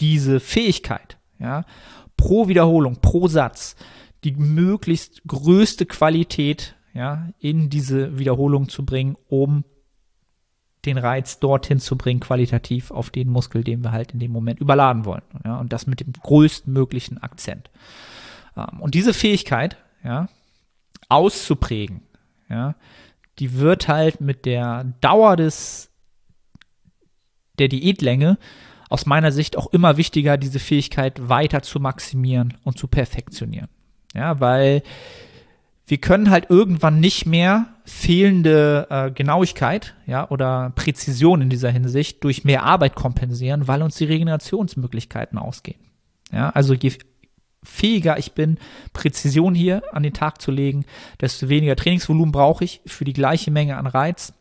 diese 0.00 0.40
Fähigkeit, 0.40 1.18
ja, 1.38 1.64
pro 2.16 2.48
Wiederholung, 2.48 2.96
pro 3.00 3.28
Satz, 3.28 3.76
die 4.24 4.32
möglichst 4.32 5.22
größte 5.26 5.86
Qualität, 5.86 6.74
ja, 6.94 7.28
in 7.38 7.70
diese 7.70 8.18
Wiederholung 8.18 8.68
zu 8.68 8.84
bringen, 8.84 9.16
um 9.28 9.64
den 10.84 10.98
Reiz 10.98 11.38
dorthin 11.38 11.78
zu 11.78 11.96
bringen, 11.96 12.20
qualitativ 12.20 12.90
auf 12.90 13.10
den 13.10 13.28
Muskel, 13.28 13.62
den 13.62 13.82
wir 13.84 13.92
halt 13.92 14.12
in 14.12 14.18
dem 14.18 14.32
Moment 14.32 14.60
überladen 14.60 15.04
wollen. 15.04 15.22
Ja, 15.44 15.58
und 15.58 15.72
das 15.72 15.86
mit 15.86 16.00
dem 16.00 16.12
größtmöglichen 16.12 17.22
Akzent. 17.22 17.70
Ähm, 18.56 18.80
und 18.80 18.94
diese 18.94 19.14
Fähigkeit, 19.14 19.76
ja, 20.02 20.28
auszuprägen, 21.08 22.02
ja, 22.48 22.74
die 23.38 23.54
wird 23.58 23.88
halt 23.88 24.20
mit 24.20 24.46
der 24.46 24.84
Dauer 25.00 25.36
des, 25.36 25.90
der 27.58 27.68
Diätlänge 27.68 28.38
aus 28.88 29.06
meiner 29.06 29.32
Sicht 29.32 29.56
auch 29.56 29.66
immer 29.72 29.96
wichtiger, 29.96 30.36
diese 30.36 30.58
Fähigkeit 30.58 31.28
weiter 31.28 31.62
zu 31.62 31.80
maximieren 31.80 32.54
und 32.62 32.78
zu 32.78 32.86
perfektionieren. 32.86 33.68
Ja, 34.14 34.40
weil 34.40 34.82
wir 35.86 35.98
können 35.98 36.30
halt 36.30 36.50
irgendwann 36.50 37.00
nicht 37.00 37.26
mehr 37.26 37.66
fehlende 37.84 38.86
äh, 38.90 39.10
Genauigkeit, 39.10 39.94
ja, 40.06 40.28
oder 40.30 40.72
Präzision 40.74 41.42
in 41.42 41.50
dieser 41.50 41.70
Hinsicht 41.70 42.24
durch 42.24 42.44
mehr 42.44 42.64
Arbeit 42.64 42.96
kompensieren, 42.96 43.68
weil 43.68 43.82
uns 43.82 43.96
die 43.96 44.04
Regenerationsmöglichkeiten 44.04 45.38
ausgehen. 45.38 45.80
Ja, 46.32 46.50
also 46.50 46.74
je 46.74 46.92
fähiger 47.66 48.18
ich 48.18 48.32
bin, 48.32 48.58
Präzision 48.92 49.54
hier 49.54 49.82
an 49.92 50.02
den 50.02 50.14
Tag 50.14 50.40
zu 50.40 50.50
legen, 50.50 50.84
desto 51.20 51.48
weniger 51.48 51.76
Trainingsvolumen 51.76 52.32
brauche 52.32 52.64
ich 52.64 52.80
für 52.86 53.04
die 53.04 53.12
gleiche 53.12 53.50
Menge 53.50 53.76
an 53.76 53.86
Reiz 53.86 54.32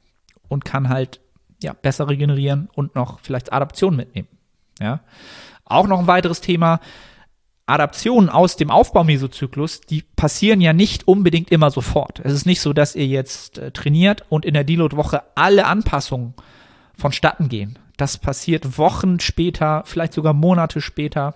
und 0.47 0.65
kann 0.65 0.89
halt 0.89 1.19
ja, 1.61 1.73
besser 1.73 2.07
regenerieren 2.07 2.69
und 2.73 2.95
noch 2.95 3.19
vielleicht 3.19 3.51
Adaption 3.51 3.95
mitnehmen. 3.95 4.27
Ja. 4.79 5.01
Auch 5.65 5.88
noch 5.88 5.99
ein 5.99 6.07
weiteres 6.07 6.41
Thema. 6.41 6.79
Adaptionen 7.65 8.29
aus 8.29 8.57
dem 8.57 8.69
Aufbaumesozyklus, 8.69 9.81
die 9.81 10.03
passieren 10.15 10.61
ja 10.61 10.73
nicht 10.73 11.07
unbedingt 11.07 11.51
immer 11.51 11.71
sofort. 11.71 12.21
Es 12.23 12.33
ist 12.33 12.45
nicht 12.45 12.61
so, 12.61 12.73
dass 12.73 12.95
ihr 12.95 13.07
jetzt 13.07 13.57
äh, 13.57 13.71
trainiert 13.71 14.23
und 14.29 14.45
in 14.45 14.53
der 14.53 14.63
Deload-Woche 14.63 15.23
alle 15.33 15.65
Anpassungen 15.65 16.35
vonstatten 16.95 17.49
gehen. 17.49 17.79
Das 17.97 18.19
passiert 18.19 18.77
Wochen 18.77 19.19
später, 19.19 19.81
vielleicht 19.85 20.13
sogar 20.13 20.33
Monate 20.33 20.79
später. 20.79 21.35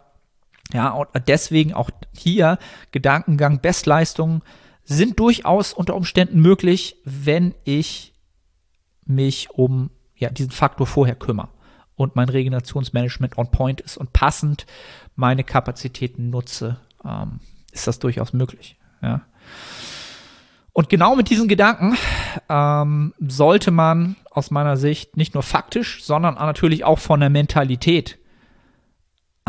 Ja, 0.72 0.90
und 0.90 1.08
deswegen 1.28 1.74
auch 1.74 1.90
hier 2.16 2.60
Gedankengang, 2.92 3.60
Bestleistungen 3.60 4.44
sind 4.84 5.20
durchaus 5.20 5.74
unter 5.74 5.96
Umständen 5.96 6.40
möglich, 6.42 6.98
wenn 7.06 7.56
ich 7.64 8.14
mich 9.06 9.50
um 9.50 9.90
ja, 10.16 10.30
diesen 10.30 10.52
Faktor 10.52 10.86
vorher 10.86 11.16
kümmere 11.16 11.50
und 11.96 12.16
mein 12.16 12.30
Regenerationsmanagement 12.30 13.38
on 13.38 13.50
point 13.52 13.82
ist 13.82 13.98
und 13.98 14.14
passend 14.14 14.66
meine 15.16 15.44
Kapazitäten 15.44 16.30
nutze, 16.30 16.80
ähm, 17.04 17.40
ist 17.72 17.88
das 17.88 18.00
durchaus 18.00 18.32
möglich. 18.34 18.78
Ja. 19.02 19.22
Und 20.72 20.90
genau 20.90 21.16
mit 21.16 21.30
diesen 21.30 21.48
Gedanken 21.48 21.98
ähm, 22.48 23.14
sollte 23.20 23.72
man 23.72 24.16
aus 24.30 24.52
meiner 24.52 24.78
Sicht 24.78 25.18
nicht 25.18 25.34
nur 25.34 25.44
faktisch, 25.44 26.04
sondern 26.04 26.36
natürlich 26.36 26.86
auch 26.86 27.00
von 27.00 27.20
der 27.20 27.30
Mentalität 27.30 28.19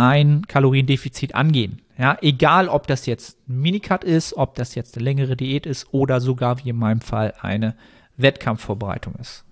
ein 0.00 0.46
Kaloriendefizit 0.46 1.34
angehen. 1.34 1.82
Ja, 1.98 2.16
egal 2.22 2.68
ob 2.68 2.86
das 2.86 3.04
jetzt 3.04 3.38
ein 3.48 3.60
Minicut 3.60 4.02
ist, 4.04 4.34
ob 4.34 4.54
das 4.54 4.74
jetzt 4.74 4.96
eine 4.96 5.04
längere 5.04 5.36
Diät 5.36 5.66
ist 5.66 5.92
oder 5.92 6.20
sogar 6.20 6.64
wie 6.64 6.70
in 6.70 6.76
meinem 6.76 7.02
Fall 7.02 7.34
eine 7.40 7.76
Wettkampfvorbereitung 8.16 9.14
ist. 9.16 9.44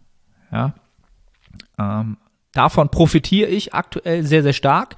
Ja, 0.51 0.73
ähm, 1.79 2.17
davon 2.53 2.89
profitiere 2.89 3.51
ich 3.51 3.75
aktuell 3.75 4.25
sehr, 4.25 4.43
sehr 4.43 4.55
stark. 4.55 4.97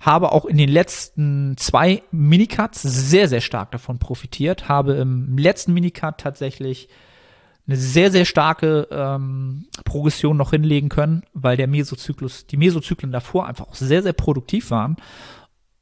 Habe 0.00 0.32
auch 0.32 0.46
in 0.46 0.56
den 0.56 0.70
letzten 0.70 1.56
zwei 1.58 2.02
Minicuts 2.10 2.80
sehr, 2.82 3.28
sehr 3.28 3.42
stark 3.42 3.72
davon 3.72 3.98
profitiert. 3.98 4.68
Habe 4.68 4.94
im 4.94 5.36
letzten 5.36 5.74
Minicut 5.74 6.18
tatsächlich 6.18 6.88
eine 7.66 7.76
sehr, 7.76 8.10
sehr 8.12 8.24
starke 8.24 8.86
ähm, 8.90 9.66
Progression 9.84 10.36
noch 10.36 10.50
hinlegen 10.50 10.88
können, 10.88 11.24
weil 11.32 11.56
der 11.56 11.66
Mesozyklus, 11.66 12.46
die 12.46 12.56
Mesozyklen 12.56 13.12
davor 13.12 13.46
einfach 13.46 13.68
auch 13.68 13.74
sehr, 13.74 14.02
sehr 14.02 14.12
produktiv 14.12 14.70
waren 14.70 14.96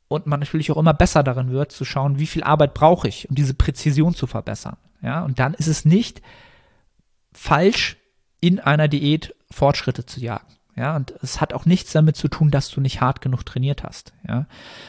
und 0.09 0.27
man 0.27 0.41
natürlich 0.41 0.71
auch 0.71 0.79
immer 0.79 0.95
besser 0.95 1.23
darin 1.23 1.51
wird, 1.51 1.73
zu 1.73 1.85
schauen, 1.85 2.19
wie 2.19 2.27
viel 2.27 2.43
Arbeit 2.43 2.73
brauche 2.75 3.09
ich, 3.09 3.29
um 3.29 3.35
diese 3.35 3.55
Präzision 3.55 4.15
zu 4.15 4.27
verbessern. 4.27 4.77
Ja, 5.03 5.25
und 5.25 5.39
dann 5.39 5.53
ist 5.55 5.67
es 5.67 5.85
nicht 5.85 6.23
falsch, 7.33 7.99
in 8.41 8.61
einer 8.61 8.89
Diät 8.89 9.35
Fortschritte 9.51 10.05
zu 10.07 10.21
jagen. 10.21 10.54
Ja, 10.77 10.97
und 10.97 11.15
es 11.23 11.41
hat 11.41 11.53
auch 11.53 11.67
nichts 11.67 11.93
damit 11.93 12.17
zu 12.17 12.27
tun, 12.27 12.51
dass 12.51 12.69
du 12.69 12.81
nicht 12.81 13.01
hart 13.01 13.21
genug 13.21 13.47
trainiert 13.47 13.85
hast. 13.85 14.13
Ja, 14.27 14.47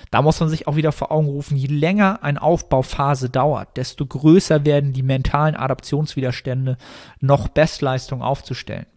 da 0.09 0.23
muss 0.23 0.39
man 0.39 0.49
sich 0.49 0.67
auch 0.67 0.75
wieder 0.75 0.91
vor 0.91 1.11
Augen 1.11 1.27
rufen, 1.27 1.57
je 1.57 1.67
länger 1.67 2.23
eine 2.23 2.41
Aufbauphase 2.41 3.29
dauert, 3.29 3.77
desto 3.77 4.05
größer 4.05 4.65
werden 4.65 4.93
die 4.93 5.03
mentalen 5.03 5.55
Adaptionswiderstände, 5.55 6.77
noch 7.19 7.49
Bestleistung 7.49 8.23
aufzustellen. 8.23 8.87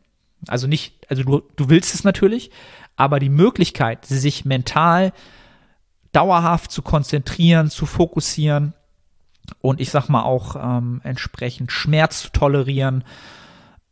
Also 0.47 0.67
nicht, 0.67 1.07
also 1.11 1.25
du, 1.25 1.43
du 1.57 1.69
willst 1.69 1.95
es 1.95 2.05
natürlich, 2.05 2.51
aber 2.97 3.19
die 3.19 3.29
Möglichkeit, 3.29 4.07
sich 4.07 4.47
mental 4.47 5.13
dauerhaft 6.13 6.73
zu 6.73 6.81
konzentrieren, 6.81 7.69
zu 7.69 7.85
fokussieren 7.85 8.73
und 9.61 9.79
ich 9.81 9.91
sag 9.91 10.09
mal 10.09 10.23
auch 10.23 10.57
ähm, 10.57 11.03
entsprechend 11.05 11.71
Schmerz 11.71 12.23
zu 12.23 12.31
tolerieren, 12.31 13.05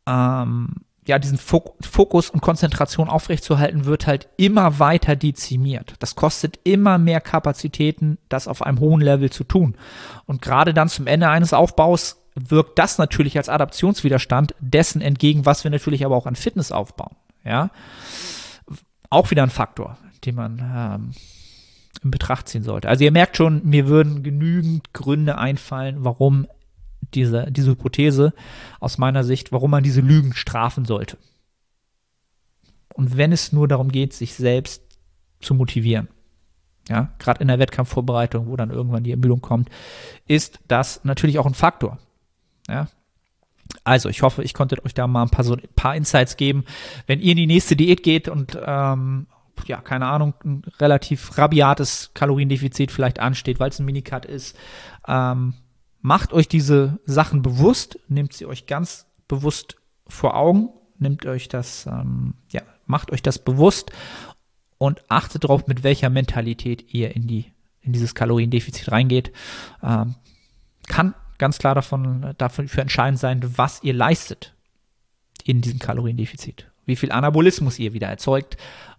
ähm, 0.07 0.86
ja, 1.07 1.19
diesen 1.19 1.38
Fokus 1.38 2.31
und 2.31 2.40
Konzentration 2.40 3.09
aufrechtzuerhalten, 3.09 3.85
wird 3.85 4.07
halt 4.07 4.29
immer 4.37 4.79
weiter 4.79 5.16
dezimiert. 5.16 5.95
Das 6.01 6.16
kostet 6.16 6.59
immer 6.64 6.99
mehr 6.99 7.21
Kapazitäten, 7.21 8.19
das 8.29 8.49
auf 8.49 8.62
einem 8.62 8.81
hohen 8.81 9.01
Level 9.01 9.31
zu 9.31 9.45
tun. 9.45 9.77
Und 10.27 10.42
gerade 10.42 10.75
dann 10.75 10.88
zum 10.88 11.07
Ende 11.07 11.29
eines 11.29 11.53
Aufbaus 11.53 12.23
wirkt 12.35 12.79
das 12.79 12.99
natürlich 12.99 13.37
als 13.37 13.49
Adaptionswiderstand 13.49 14.55
dessen 14.61 15.01
entgegen, 15.01 15.47
was 15.47 15.64
wir 15.64 15.71
natürlich 15.71 16.05
aber 16.05 16.16
auch 16.16 16.27
an 16.27 16.37
Fitness 16.37 16.73
aufbauen. 16.73 17.16
Ja, 17.45 17.71
auch 19.09 19.31
wieder 19.31 19.45
ein 19.45 19.51
Faktor, 19.51 19.97
den 20.25 20.35
man 20.35 20.59
ähm, 20.59 21.11
in 22.03 22.11
Betracht 22.11 22.49
ziehen 22.49 22.64
sollte. 22.64 22.88
Also 22.88 23.05
ihr 23.05 23.12
merkt 23.12 23.37
schon, 23.37 23.64
mir 23.64 23.87
würden 23.87 24.23
genügend 24.23 24.92
Gründe 24.92 25.38
einfallen, 25.38 25.99
warum 26.01 26.47
diese, 27.14 27.51
diese 27.51 27.71
Hypothese 27.71 28.33
aus 28.81 28.99
meiner 28.99 29.25
Sicht, 29.25 29.53
warum 29.53 29.71
man 29.71 29.83
diese 29.83 30.01
Lügen 30.01 30.35
strafen 30.35 30.85
sollte. 30.85 31.19
Und 32.95 33.16
wenn 33.16 33.33
es 33.33 33.53
nur 33.53 33.69
darum 33.69 33.92
geht, 33.92 34.12
sich 34.12 34.35
selbst 34.35 34.83
zu 35.40 35.55
motivieren, 35.55 36.09
ja, 36.88 37.12
gerade 37.19 37.40
in 37.40 37.49
der 37.49 37.59
Wettkampfvorbereitung, 37.59 38.47
wo 38.47 38.57
dann 38.57 38.71
irgendwann 38.71 39.03
die 39.03 39.11
Ermüdung 39.11 39.40
kommt, 39.40 39.71
ist 40.27 40.61
das 40.69 41.05
natürlich 41.05 41.38
auch 41.38 41.47
ein 41.47 41.55
Faktor. 41.55 41.99
Ja. 42.69 42.88
Also, 43.83 44.09
ich 44.09 44.23
hoffe, 44.23 44.45
ich 44.45 44.55
konnte 44.55 44.83
euch 44.85 44.95
da 44.95 45.07
mal 45.09 45.23
ein 45.23 45.31
paar, 45.31 45.45
so, 45.45 45.55
ein 45.55 45.62
paar 45.75 45.97
Insights 45.97 46.37
geben. 46.37 46.64
Wenn 47.07 47.21
ihr 47.21 47.33
in 47.33 47.37
die 47.37 47.47
nächste 47.47 47.75
Diät 47.75 48.05
geht 48.05 48.29
und 48.29 48.57
ähm, 48.64 49.27
ja, 49.66 49.81
keine 49.81 50.07
Ahnung, 50.07 50.35
ein 50.45 50.62
relativ 50.79 51.37
rabiates 51.38 52.12
Kaloriendefizit 52.14 52.92
vielleicht 52.92 53.19
ansteht, 53.19 53.59
weil 53.59 53.71
es 53.71 53.81
ein 53.81 53.87
Minicut 53.87 54.25
ist, 54.25 54.57
ähm, 55.09 55.55
macht 56.07 56.33
euch 56.33 56.47
diese 56.47 57.01
Sachen 57.05 57.42
bewusst, 57.42 57.99
nehmt 58.07 58.33
sie 58.33 58.47
euch 58.47 58.66
ganz 58.66 59.07
bewusst 59.27 59.75
vor 60.07 60.37
Augen, 60.37 60.69
nehmt 61.01 61.27
euch 61.27 61.49
das, 61.49 61.85
ähm, 61.87 62.35
ja, 62.49 62.62
macht 62.87 63.11
euch 63.11 63.23
das 63.23 63.40
bewusst 63.40 63.90
und 64.79 65.03
achtet 65.09 65.42
darauf, 65.42 65.66
mit 65.66 65.83
welcher 65.83 66.09
Mentalität 66.09 66.95
ihr 66.95 67.16
in 67.16 67.27
die 67.27 67.47
in 67.81 67.92
dieses 67.92 68.14
Kaloriendefizit 68.14 68.92
reingeht. 68.92 69.33
Ähm, 69.83 70.14
kann 70.87 71.16
ganz 71.38 71.59
klar 71.59 71.75
davon 71.75 72.35
dafür 72.38 72.83
entscheidend 72.83 73.19
sein, 73.19 73.40
was 73.57 73.83
ihr 73.83 73.92
leistet 73.92 74.55
in 75.42 75.61
diesem 75.61 75.81
Kaloriendefizit, 75.81 76.71
wie 76.85 76.95
viel 76.95 77.11
Anabolismus 77.11 77.81
ihr 77.81 77.95
wieder 77.95 78.07
erzeugt 78.07 78.57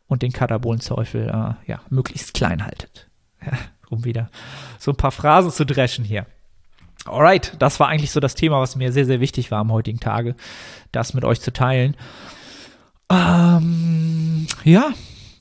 und 0.08 0.24
den 0.24 0.34
Katabolenteufel 0.34 1.30
äh, 1.30 1.70
ja 1.70 1.80
möglichst 1.89 2.34
klein 2.34 2.65
haltet, 2.65 3.08
ja, 3.46 3.54
um 3.89 4.04
wieder 4.04 4.30
so 4.78 4.91
ein 4.91 4.98
paar 4.98 5.12
Phrasen 5.12 5.52
zu 5.52 5.65
dreschen 5.65 6.04
hier. 6.04 6.26
Alright, 7.08 7.54
das 7.60 7.80
war 7.80 7.88
eigentlich 7.88 8.12
so 8.12 8.20
das 8.20 8.36
Thema, 8.36 8.60
was 8.60 8.76
mir 8.76 8.91
sehr, 8.91 9.06
sehr 9.06 9.20
wichtig 9.20 9.52
war 9.52 9.60
am 9.60 9.72
heutigen 9.72 10.00
Tage, 10.00 10.36
das 10.91 11.13
mit 11.13 11.24
euch 11.26 11.41
zu 11.41 11.52
teilen. 11.54 11.96
Ähm, 13.10 14.48
ja, 14.63 14.91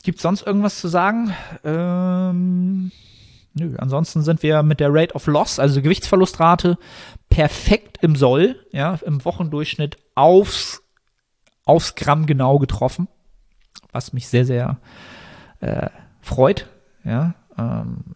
gibt 0.05 0.21
sonst 0.21 0.47
irgendwas 0.47 0.81
zu 0.81 0.89
sagen? 0.89 1.35
Ähm, 1.65 2.93
nö, 3.55 3.75
ansonsten 3.79 4.23
sind 4.23 4.43
wir 4.43 4.63
mit 4.63 4.81
der 4.81 4.93
Rate 4.93 5.15
of 5.15 5.27
Loss, 5.27 5.59
also 5.59 5.83
Gewichtsverlustrate, 5.83 6.79
perfekt 7.29 7.99
im 8.03 8.15
Soll, 8.15 8.65
ja, 8.73 8.99
im 9.05 9.25
Wochendurchschnitt 9.25 9.97
aufs, 10.15 10.83
aufs 11.65 11.97
Gramm 11.97 12.27
genau 12.27 12.59
getroffen, 12.59 13.09
was 13.93 14.13
mich 14.13 14.29
sehr, 14.29 14.45
sehr 14.45 14.79
äh, 15.61 15.89
freut, 16.21 16.69
ja, 17.05 17.35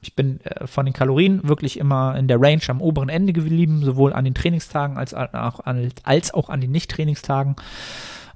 ich 0.03 0.15
bin 0.15 0.41
äh, 0.43 0.67
von 0.67 0.85
den 0.85 0.93
Kalorien 0.93 1.49
wirklich 1.49 1.79
immer 1.79 2.17
in 2.17 2.29
der 2.29 2.41
Range 2.41 2.63
am 2.69 2.81
oberen 2.81 3.09
Ende 3.09 3.33
geblieben, 3.33 3.83
sowohl 3.85 4.13
an 4.13 4.25
den 4.25 4.35
Trainingstagen 4.35 4.99
als 4.99 5.15
auch 5.15 5.61
an, 5.61 5.93
als 6.03 6.35
auch 6.35 6.51
an 6.51 6.61
den 6.61 6.71
Nicht-Trainingstagen. 6.71 7.57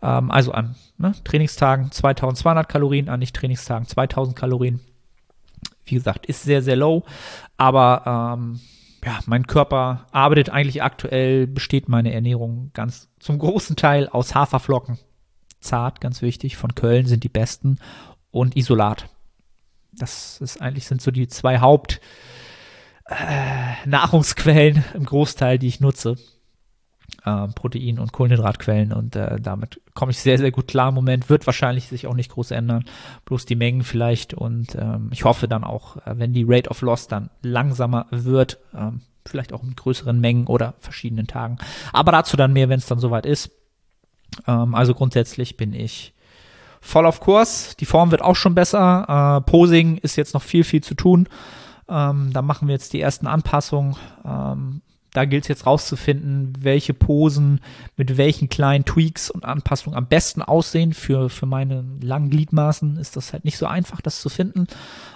Ähm, 0.03 0.31
also 0.31 0.53
an 0.53 0.77
ne, 0.97 1.13
Trainingstagen 1.25 1.91
2200 1.91 2.69
Kalorien, 2.69 3.09
an 3.09 3.21
Nicht-Trainingstagen 3.21 3.87
2000 3.87 4.37
Kalorien. 4.37 4.81
Wie 5.85 5.95
gesagt, 5.95 6.25
ist 6.27 6.43
sehr, 6.43 6.63
sehr 6.63 6.77
low, 6.77 7.05
aber 7.59 8.37
ähm, 8.39 8.61
ja, 9.05 9.19
mein 9.27 9.47
Körper 9.47 10.07
arbeitet 10.13 10.49
eigentlich 10.49 10.83
aktuell, 10.83 11.47
besteht 11.47 11.91
meine 11.91 12.15
Ernährung 12.15 12.71
ganz 12.73 13.11
zum 13.19 13.39
großen 13.39 13.77
Teil 13.77 14.09
aus 14.09 14.35
Haferflocken. 14.35 14.99
Zart, 15.61 16.01
ganz 16.01 16.23
wichtig, 16.23 16.57
von 16.57 16.75
Köln 16.75 17.07
sind 17.07 17.25
die 17.25 17.29
besten 17.29 17.79
und 18.31 18.57
Isolat. 18.57 19.09
Das 19.99 20.41
ist 20.41 20.61
eigentlich 20.61 20.87
sind 20.87 21.01
so 21.01 21.11
die 21.11 21.29
zwei 21.29 21.61
Haupt 21.61 22.01
äh, 23.07 23.87
Nahrungsquellen 23.89 24.85
im 24.95 25.05
Großteil, 25.05 25.59
die 25.59 25.69
ich 25.69 25.81
nutze. 25.81 26.17
Äh, 27.25 27.49
Protein- 27.49 27.99
und 27.99 28.13
Kohlenhydratquellen 28.13 28.93
und 28.93 29.15
äh, 29.17 29.39
damit 29.41 29.81
komme 29.95 30.11
ich 30.11 30.19
sehr, 30.19 30.39
sehr 30.39 30.51
gut 30.51 30.69
klar 30.69 30.89
im 30.89 30.95
Moment. 30.95 31.29
Wird 31.29 31.47
wahrscheinlich 31.47 31.89
sich 31.89 32.07
auch 32.07 32.15
nicht 32.15 32.31
groß 32.31 32.51
ändern, 32.51 32.85
bloß 33.27 33.47
die 33.47 33.57
Mengen 33.57 33.83
vielleicht 33.83 34.35
und 34.35 34.75
ähm, 34.75 35.11
ich 35.13 35.25
hoffe 35.25 35.47
dann 35.47 35.65
auch, 35.65 35.97
äh, 35.99 36.19
wenn 36.19 36.33
die 36.33 36.45
Rate 36.47 36.71
of 36.71 36.81
Loss 36.81 37.07
dann 37.07 37.31
langsamer 37.43 38.07
wird, 38.11 38.59
ähm, 38.75 39.03
vielleicht 39.27 39.53
auch 39.53 39.63
mit 39.63 39.77
größeren 39.77 40.19
Mengen 40.19 40.47
oder 40.47 40.75
verschiedenen 40.79 41.27
Tagen. 41.27 41.59
Aber 41.93 42.13
dazu 42.13 42.37
dann 42.37 42.53
mehr, 42.53 42.69
wenn 42.69 42.79
es 42.79 42.87
dann 42.87 42.99
soweit 42.99 43.27
ist. 43.27 43.51
Ähm, 44.47 44.75
also 44.75 44.95
grundsätzlich 44.95 45.57
bin 45.57 45.73
ich 45.73 46.14
voll 46.85 47.07
auf 47.07 47.21
Kurs. 47.21 47.77
Die 47.81 47.87
Form 47.87 48.11
wird 48.11 48.23
auch 48.23 48.37
schon 48.37 48.55
besser. 48.55 49.41
Äh, 49.47 49.51
Posing 49.51 49.97
ist 49.99 50.17
jetzt 50.17 50.35
noch 50.35 50.43
viel, 50.43 50.65
viel 50.65 50.83
zu 50.83 50.95
tun. 50.95 51.29
Ähm, 51.89 52.31
da 52.33 52.43
machen 52.43 52.69
wir 52.69 52.75
jetzt 52.75 52.93
die 52.93 53.01
ersten 53.01 53.27
Anpassungen. 53.27 53.97
Ähm, 54.25 54.83
da 55.13 55.25
gilt 55.25 55.45
es 55.45 55.49
jetzt 55.49 55.67
rauszufinden, 55.67 56.53
welche 56.61 56.93
Posen 56.93 57.61
mit 57.97 58.17
welchen 58.17 58.49
kleinen 58.49 58.85
Tweaks 58.85 59.31
und 59.31 59.45
Anpassungen 59.45 59.97
am 59.97 60.07
besten 60.07 60.43
aussehen. 60.43 60.93
Für, 60.93 61.31
für 61.31 61.47
meine 61.47 61.85
langen 62.03 62.31
Gliedmaßen 62.31 62.99
ist 62.99 63.17
das 63.17 63.33
halt 63.33 63.45
nicht 63.45 63.57
so 63.57 63.67
einfach, 63.67 64.01
das 64.01 64.21
zu 64.21 64.29
finden. 64.29 64.67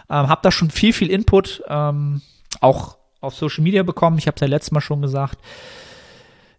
Ähm, 0.09 0.28
hab 0.28 0.42
da 0.42 0.50
schon 0.50 0.70
viel, 0.70 0.92
viel 0.92 1.11
Input, 1.11 1.62
ähm, 1.68 2.22
auch 2.61 2.96
auf 3.20 3.35
Social 3.35 3.62
Media 3.62 3.83
bekommen. 3.83 4.18
Ich 4.18 4.26
habe 4.26 4.37
es 4.37 4.40
ja 4.40 4.46
letztes 4.46 4.72
Mal 4.72 4.81
schon 4.81 5.02
gesagt. 5.02 5.38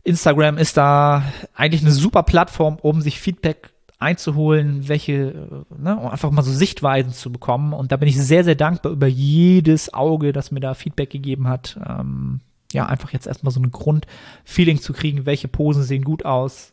Instagram 0.03 0.57
ist 0.57 0.77
da 0.77 1.23
eigentlich 1.55 1.81
eine 1.81 1.91
super 1.91 2.23
Plattform, 2.23 2.77
um 2.81 3.01
sich 3.01 3.19
Feedback 3.19 3.71
einzuholen, 3.99 4.87
welche, 4.87 5.65
ne, 5.77 5.97
um 5.97 6.07
einfach 6.07 6.31
mal 6.31 6.41
so 6.41 6.51
Sichtweisen 6.51 7.11
zu 7.11 7.31
bekommen. 7.31 7.73
Und 7.73 7.91
da 7.91 7.97
bin 7.97 8.07
ich 8.07 8.17
sehr, 8.17 8.45
sehr 8.45 8.55
dankbar 8.55 8.93
über 8.93 9.07
jedes 9.07 9.93
Auge, 9.93 10.31
das 10.31 10.51
mir 10.51 10.61
da 10.61 10.73
Feedback 10.73 11.09
gegeben 11.09 11.47
hat. 11.47 11.77
Ähm, 11.85 12.39
ja, 12.71 12.85
einfach 12.85 13.11
jetzt 13.11 13.27
erstmal 13.27 13.51
so 13.51 13.59
ein 13.59 13.71
Grundfeeling 13.71 14.79
zu 14.79 14.93
kriegen, 14.93 15.25
welche 15.25 15.49
Posen 15.49 15.83
sehen 15.83 16.03
gut 16.03 16.23
aus, 16.23 16.71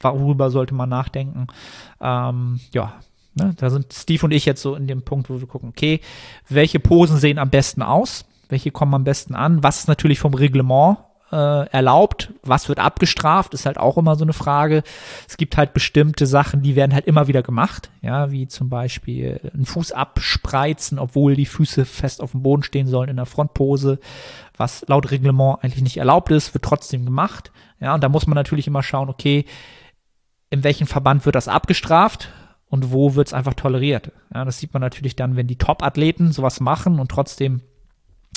worüber 0.00 0.50
sollte 0.50 0.74
man 0.74 0.88
nachdenken. 0.88 1.46
Ähm, 2.00 2.58
ja, 2.72 2.94
ne, 3.34 3.54
da 3.56 3.70
sind 3.70 3.92
Steve 3.92 4.24
und 4.26 4.32
ich 4.32 4.44
jetzt 4.44 4.62
so 4.62 4.74
in 4.74 4.88
dem 4.88 5.02
Punkt, 5.02 5.30
wo 5.30 5.38
wir 5.38 5.46
gucken, 5.46 5.68
okay, 5.68 6.00
welche 6.48 6.80
Posen 6.80 7.18
sehen 7.18 7.38
am 7.38 7.50
besten 7.50 7.82
aus, 7.82 8.24
welche 8.48 8.72
kommen 8.72 8.94
am 8.94 9.04
besten 9.04 9.36
an, 9.36 9.62
was 9.62 9.78
ist 9.78 9.88
natürlich 9.88 10.18
vom 10.18 10.34
Reglement 10.34 10.98
äh, 11.32 11.68
erlaubt, 11.70 12.32
was 12.42 12.68
wird 12.68 12.78
abgestraft, 12.78 13.52
ist 13.54 13.66
halt 13.66 13.78
auch 13.78 13.96
immer 13.96 14.14
so 14.16 14.24
eine 14.24 14.32
Frage. 14.32 14.82
Es 15.28 15.36
gibt 15.36 15.56
halt 15.56 15.74
bestimmte 15.74 16.26
Sachen, 16.26 16.62
die 16.62 16.76
werden 16.76 16.94
halt 16.94 17.06
immer 17.06 17.26
wieder 17.26 17.42
gemacht, 17.42 17.90
ja, 18.00 18.30
wie 18.30 18.46
zum 18.46 18.68
Beispiel 18.68 19.40
einen 19.52 19.66
Fuß 19.66 19.92
abspreizen, 19.92 20.98
obwohl 20.98 21.34
die 21.34 21.46
Füße 21.46 21.84
fest 21.84 22.22
auf 22.22 22.30
dem 22.30 22.42
Boden 22.42 22.62
stehen 22.62 22.86
sollen 22.86 23.08
in 23.08 23.16
der 23.16 23.26
Frontpose, 23.26 23.98
was 24.56 24.84
laut 24.86 25.10
Reglement 25.10 25.58
eigentlich 25.62 25.82
nicht 25.82 25.96
erlaubt 25.96 26.30
ist, 26.30 26.54
wird 26.54 26.64
trotzdem 26.64 27.04
gemacht, 27.04 27.50
ja, 27.80 27.94
und 27.94 28.04
da 28.04 28.08
muss 28.08 28.26
man 28.26 28.36
natürlich 28.36 28.68
immer 28.68 28.82
schauen, 28.82 29.08
okay, 29.08 29.44
in 30.48 30.62
welchem 30.62 30.86
Verband 30.86 31.26
wird 31.26 31.34
das 31.34 31.48
abgestraft 31.48 32.28
und 32.68 32.92
wo 32.92 33.16
wird 33.16 33.26
es 33.26 33.34
einfach 33.34 33.54
toleriert. 33.54 34.12
Ja, 34.32 34.44
das 34.44 34.60
sieht 34.60 34.72
man 34.72 34.80
natürlich 34.80 35.16
dann, 35.16 35.34
wenn 35.34 35.48
die 35.48 35.58
Top-Athleten 35.58 36.30
sowas 36.30 36.60
machen 36.60 37.00
und 37.00 37.10
trotzdem, 37.10 37.62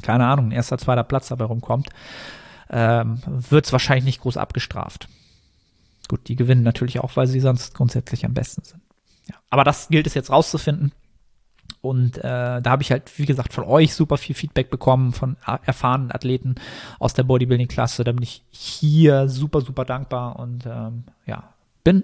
keine 0.02 0.26
Ahnung, 0.26 0.48
ein 0.48 0.52
erster, 0.52 0.80
zweiter 0.80 1.04
Platz 1.04 1.28
dabei 1.28 1.46
rumkommt 1.46 1.90
ähm, 2.70 3.22
wird 3.26 3.66
es 3.66 3.72
wahrscheinlich 3.72 4.06
nicht 4.06 4.22
groß 4.22 4.38
abgestraft. 4.38 5.08
Gut, 6.08 6.28
die 6.28 6.36
gewinnen 6.36 6.64
natürlich 6.64 7.00
auch, 7.00 7.16
weil 7.16 7.28
sie 7.28 7.40
sonst 7.40 7.74
grundsätzlich 7.76 8.26
am 8.26 8.34
besten 8.34 8.64
sind. 8.64 8.82
Ja. 9.28 9.36
Aber 9.50 9.64
das 9.64 9.90
gilt 9.90 10.08
es 10.08 10.16
jetzt 10.16 10.32
rauszufinden. 10.32 10.92
Und 11.82 12.18
äh, 12.18 12.62
da 12.62 12.64
habe 12.66 12.82
ich 12.82 12.92
halt, 12.92 13.18
wie 13.18 13.26
gesagt, 13.26 13.54
von 13.54 13.64
euch 13.64 13.94
super 13.94 14.18
viel 14.18 14.36
Feedback 14.36 14.70
bekommen, 14.70 15.14
von 15.14 15.38
erfahrenen 15.66 16.12
Athleten 16.12 16.56
aus 16.98 17.14
der 17.14 17.24
Bodybuilding-Klasse. 17.24 18.04
Da 18.04 18.12
bin 18.12 18.24
ich 18.24 18.44
hier 18.50 19.30
super, 19.30 19.62
super 19.62 19.86
dankbar 19.86 20.40
und 20.40 20.66
ähm, 20.66 21.04
ja, 21.26 21.54
bin 21.84 22.04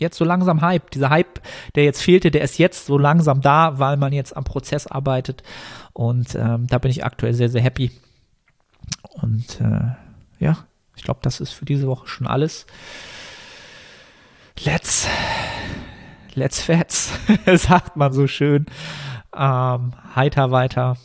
jetzt 0.00 0.16
so 0.16 0.24
langsam 0.24 0.62
Hype. 0.62 0.90
Dieser 0.90 1.10
Hype, 1.10 1.40
der 1.74 1.84
jetzt 1.84 2.02
fehlte, 2.02 2.30
der 2.30 2.42
ist 2.42 2.58
jetzt 2.58 2.86
so 2.86 2.96
langsam 2.96 3.40
da, 3.40 3.78
weil 3.78 3.96
man 3.96 4.12
jetzt 4.12 4.36
am 4.36 4.44
Prozess 4.44 4.86
arbeitet. 4.86 5.42
Und 5.92 6.34
ähm, 6.34 6.66
da 6.66 6.78
bin 6.78 6.90
ich 6.90 7.04
aktuell 7.04 7.34
sehr, 7.34 7.48
sehr 7.48 7.62
happy. 7.62 7.90
Und 9.14 9.60
äh, 9.60 9.94
ja, 10.38 10.58
ich 10.96 11.02
glaube, 11.02 11.20
das 11.22 11.40
ist 11.40 11.52
für 11.52 11.64
diese 11.64 11.86
Woche 11.86 12.06
schon 12.06 12.26
alles. 12.26 12.66
Let's, 14.62 15.08
let's 16.34 16.62
fetz, 16.62 17.12
sagt 17.54 17.96
man 17.96 18.12
so 18.12 18.26
schön. 18.26 18.66
Ähm, 19.36 19.94
heiter 20.14 20.50
weiter 20.50 20.96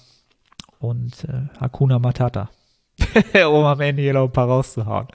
und 0.80 1.24
äh, 1.26 1.48
Hakuna 1.60 2.00
Matata. 2.00 2.50
um 3.34 3.66
am 3.66 3.80
Ende 3.80 4.02
hier 4.02 4.14
noch 4.14 4.26
ein 4.26 4.34
paar 4.34 4.48
rauszuhauen. 4.48 5.08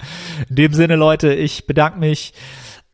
In 0.49 0.57
dem 0.57 0.73
Sinne, 0.73 0.97
Leute, 0.97 1.35
ich 1.35 1.67
bedanke 1.67 1.99
mich 1.99 2.33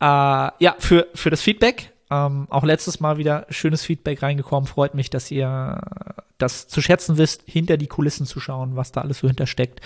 äh, 0.00 0.04
ja, 0.04 0.74
für, 0.78 1.06
für 1.14 1.30
das 1.30 1.40
Feedback. 1.42 1.92
Ähm, 2.10 2.48
auch 2.50 2.64
letztes 2.64 3.00
Mal 3.00 3.18
wieder 3.18 3.46
schönes 3.50 3.84
Feedback 3.84 4.22
reingekommen. 4.22 4.66
Freut 4.66 4.94
mich, 4.94 5.10
dass 5.10 5.30
ihr 5.30 5.80
das 6.42 6.68
zu 6.68 6.83
schätzen 6.83 7.18
wisst, 7.18 7.42
hinter 7.46 7.76
die 7.76 7.87
Kulissen 7.87 8.26
zu 8.26 8.40
schauen, 8.40 8.76
was 8.76 8.92
da 8.92 9.00
alles 9.00 9.18
so 9.18 9.29
hintersteckt. 9.29 9.81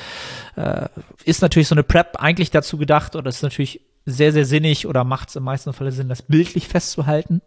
Äh, 0.57 0.89
ist 1.25 1.43
natürlich 1.43 1.69
so 1.69 1.75
eine 1.75 1.83
Prep 1.83 2.17
eigentlich 2.19 2.51
dazu 2.51 2.79
gedacht 2.79 3.17
oder 3.17 3.29
ist 3.29 3.43
natürlich 3.43 3.81
sehr, 4.07 4.33
sehr 4.33 4.45
sinnig 4.45 4.87
oder 4.87 5.05
macht 5.05 5.31
es 5.31 5.37
im 5.37 5.45
meisten 5.45 5.73
Falle 5.73 5.93
Sinn, 5.93 6.09
das 6.09 6.23
bildlich 6.23 6.69
festzuhalten. 6.69 7.43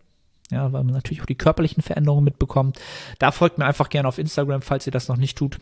Ja, 0.50 0.72
weil 0.72 0.84
man 0.84 0.94
natürlich 0.94 1.22
auch 1.22 1.28
die 1.28 1.36
körperlichen 1.36 1.84
Veränderungen 1.84 2.24
mitbekommt. 2.24 2.80
Da 3.20 3.32
folgt 3.32 3.58
mir 3.58 3.66
einfach 3.66 3.90
gerne 3.90 4.08
auf 4.08 4.18
Instagram, 4.18 4.62
falls 4.62 4.86
ihr 4.88 4.94
das 4.94 5.10
noch 5.10 5.18
nicht 5.18 5.38
tut. 5.38 5.60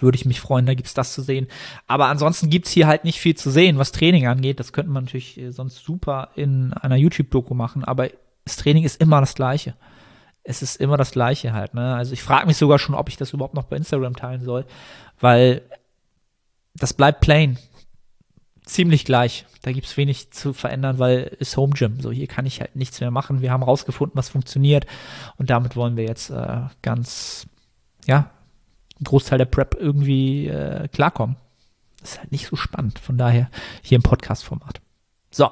Würde 0.00 0.16
ich 0.16 0.26
mich 0.26 0.40
freuen, 0.40 0.66
da 0.66 0.74
gibt's 0.74 0.92
das 0.92 1.14
zu 1.14 1.22
sehen. 1.22 1.46
Aber 1.86 2.06
ansonsten 2.06 2.50
gibt's 2.50 2.70
hier 2.70 2.86
halt 2.86 3.04
nicht 3.04 3.18
viel 3.18 3.34
zu 3.34 3.50
sehen, 3.50 3.78
was 3.78 3.92
Training 3.92 4.26
angeht. 4.26 4.60
Das 4.60 4.72
könnte 4.72 4.90
man 4.90 5.04
natürlich 5.04 5.38
äh, 5.38 5.52
sonst 5.52 5.84
super 5.84 6.30
in 6.34 6.74
einer 6.74 6.96
YouTube-Doku 6.96 7.54
machen, 7.54 7.84
aber 7.84 8.10
das 8.44 8.56
Training 8.56 8.84
ist 8.84 9.00
immer 9.00 9.20
das 9.20 9.34
gleiche. 9.34 9.74
Es 10.44 10.62
ist 10.62 10.76
immer 10.76 10.96
das 10.96 11.12
gleiche 11.12 11.52
halt. 11.52 11.74
Ne? 11.74 11.94
Also 11.94 12.12
ich 12.12 12.22
frage 12.22 12.46
mich 12.46 12.56
sogar 12.56 12.78
schon, 12.78 12.94
ob 12.94 13.08
ich 13.08 13.16
das 13.16 13.32
überhaupt 13.32 13.54
noch 13.54 13.64
bei 13.64 13.76
Instagram 13.76 14.14
teilen 14.14 14.44
soll, 14.44 14.66
weil 15.18 15.62
das 16.74 16.92
bleibt 16.92 17.20
plain. 17.20 17.58
Ziemlich 18.64 19.04
gleich. 19.04 19.46
Da 19.62 19.72
gibt's 19.72 19.96
wenig 19.96 20.30
zu 20.32 20.52
verändern, 20.52 20.98
weil 20.98 21.36
es 21.38 21.56
Home 21.56 21.74
Gym. 21.74 22.00
So, 22.00 22.10
hier 22.10 22.26
kann 22.26 22.46
ich 22.46 22.60
halt 22.60 22.76
nichts 22.76 23.00
mehr 23.00 23.10
machen. 23.10 23.42
Wir 23.42 23.50
haben 23.50 23.62
rausgefunden, 23.62 24.16
was 24.16 24.30
funktioniert. 24.30 24.86
Und 25.36 25.50
damit 25.50 25.76
wollen 25.76 25.96
wir 25.96 26.04
jetzt 26.04 26.30
äh, 26.30 26.62
ganz, 26.82 27.46
ja, 28.06 28.30
einen 28.96 29.04
Großteil 29.04 29.38
der 29.38 29.44
Prep 29.46 29.76
irgendwie 29.78 30.48
äh, 30.48 30.88
klarkommen. 30.88 31.36
Das 32.00 32.12
ist 32.12 32.20
halt 32.20 32.32
nicht 32.32 32.46
so 32.46 32.56
spannend. 32.56 32.98
Von 32.98 33.18
daher 33.18 33.50
hier 33.82 33.96
im 33.96 34.02
Podcast-Format. 34.02 34.80
So. 35.30 35.50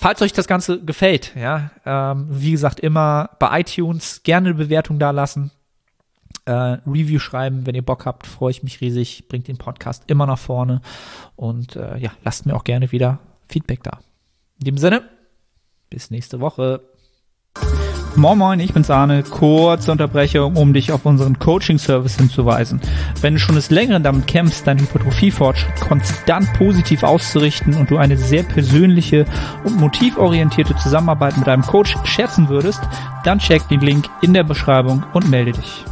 Falls 0.00 0.22
euch 0.22 0.32
das 0.32 0.46
Ganze 0.46 0.82
gefällt, 0.82 1.36
ja, 1.36 1.72
ähm, 1.84 2.26
wie 2.30 2.52
gesagt, 2.52 2.80
immer 2.80 3.36
bei 3.38 3.60
iTunes 3.60 4.22
gerne 4.22 4.48
eine 4.48 4.56
Bewertung 4.56 4.98
da 4.98 5.10
lassen. 5.10 5.50
Äh, 6.46 6.52
Review 6.86 7.18
schreiben, 7.18 7.66
wenn 7.66 7.74
ihr 7.74 7.84
Bock 7.84 8.06
habt, 8.06 8.26
freue 8.26 8.50
ich 8.50 8.62
mich 8.62 8.80
riesig, 8.80 9.28
bringt 9.28 9.46
den 9.46 9.58
Podcast 9.58 10.04
immer 10.06 10.24
nach 10.24 10.38
vorne 10.38 10.80
und 11.36 11.76
äh, 11.76 11.98
ja, 11.98 12.12
lasst 12.24 12.46
mir 12.46 12.56
auch 12.56 12.64
gerne 12.64 12.92
wieder 12.92 13.18
Feedback 13.46 13.82
da. 13.82 13.98
In 14.58 14.64
dem 14.64 14.78
Sinne, 14.78 15.02
bis 15.90 16.10
nächste 16.10 16.40
Woche. 16.40 16.80
Moin 18.16 18.38
Moin, 18.38 18.58
ich 18.58 18.74
bin's 18.74 18.90
Arne. 18.90 19.22
Kurze 19.22 19.92
Unterbrechung, 19.92 20.56
um 20.56 20.72
dich 20.72 20.90
auf 20.90 21.06
unseren 21.06 21.38
Coaching-Service 21.38 22.16
hinzuweisen. 22.16 22.80
Wenn 23.20 23.34
du 23.34 23.40
schon 23.40 23.54
des 23.54 23.70
Längeren 23.70 24.02
damit 24.02 24.26
kämpfst, 24.26 24.66
deinen 24.66 24.80
Hypertrophie-Fortschritt 24.80 25.80
konstant 25.80 26.52
positiv 26.54 27.04
auszurichten 27.04 27.74
und 27.74 27.90
du 27.90 27.98
eine 27.98 28.16
sehr 28.16 28.42
persönliche 28.42 29.26
und 29.64 29.78
motivorientierte 29.78 30.74
Zusammenarbeit 30.76 31.38
mit 31.38 31.48
einem 31.48 31.62
Coach 31.62 31.96
schätzen 32.04 32.48
würdest, 32.48 32.80
dann 33.24 33.38
check 33.38 33.66
den 33.68 33.80
Link 33.80 34.06
in 34.22 34.34
der 34.34 34.44
Beschreibung 34.44 35.04
und 35.12 35.30
melde 35.30 35.52
dich. 35.52 35.84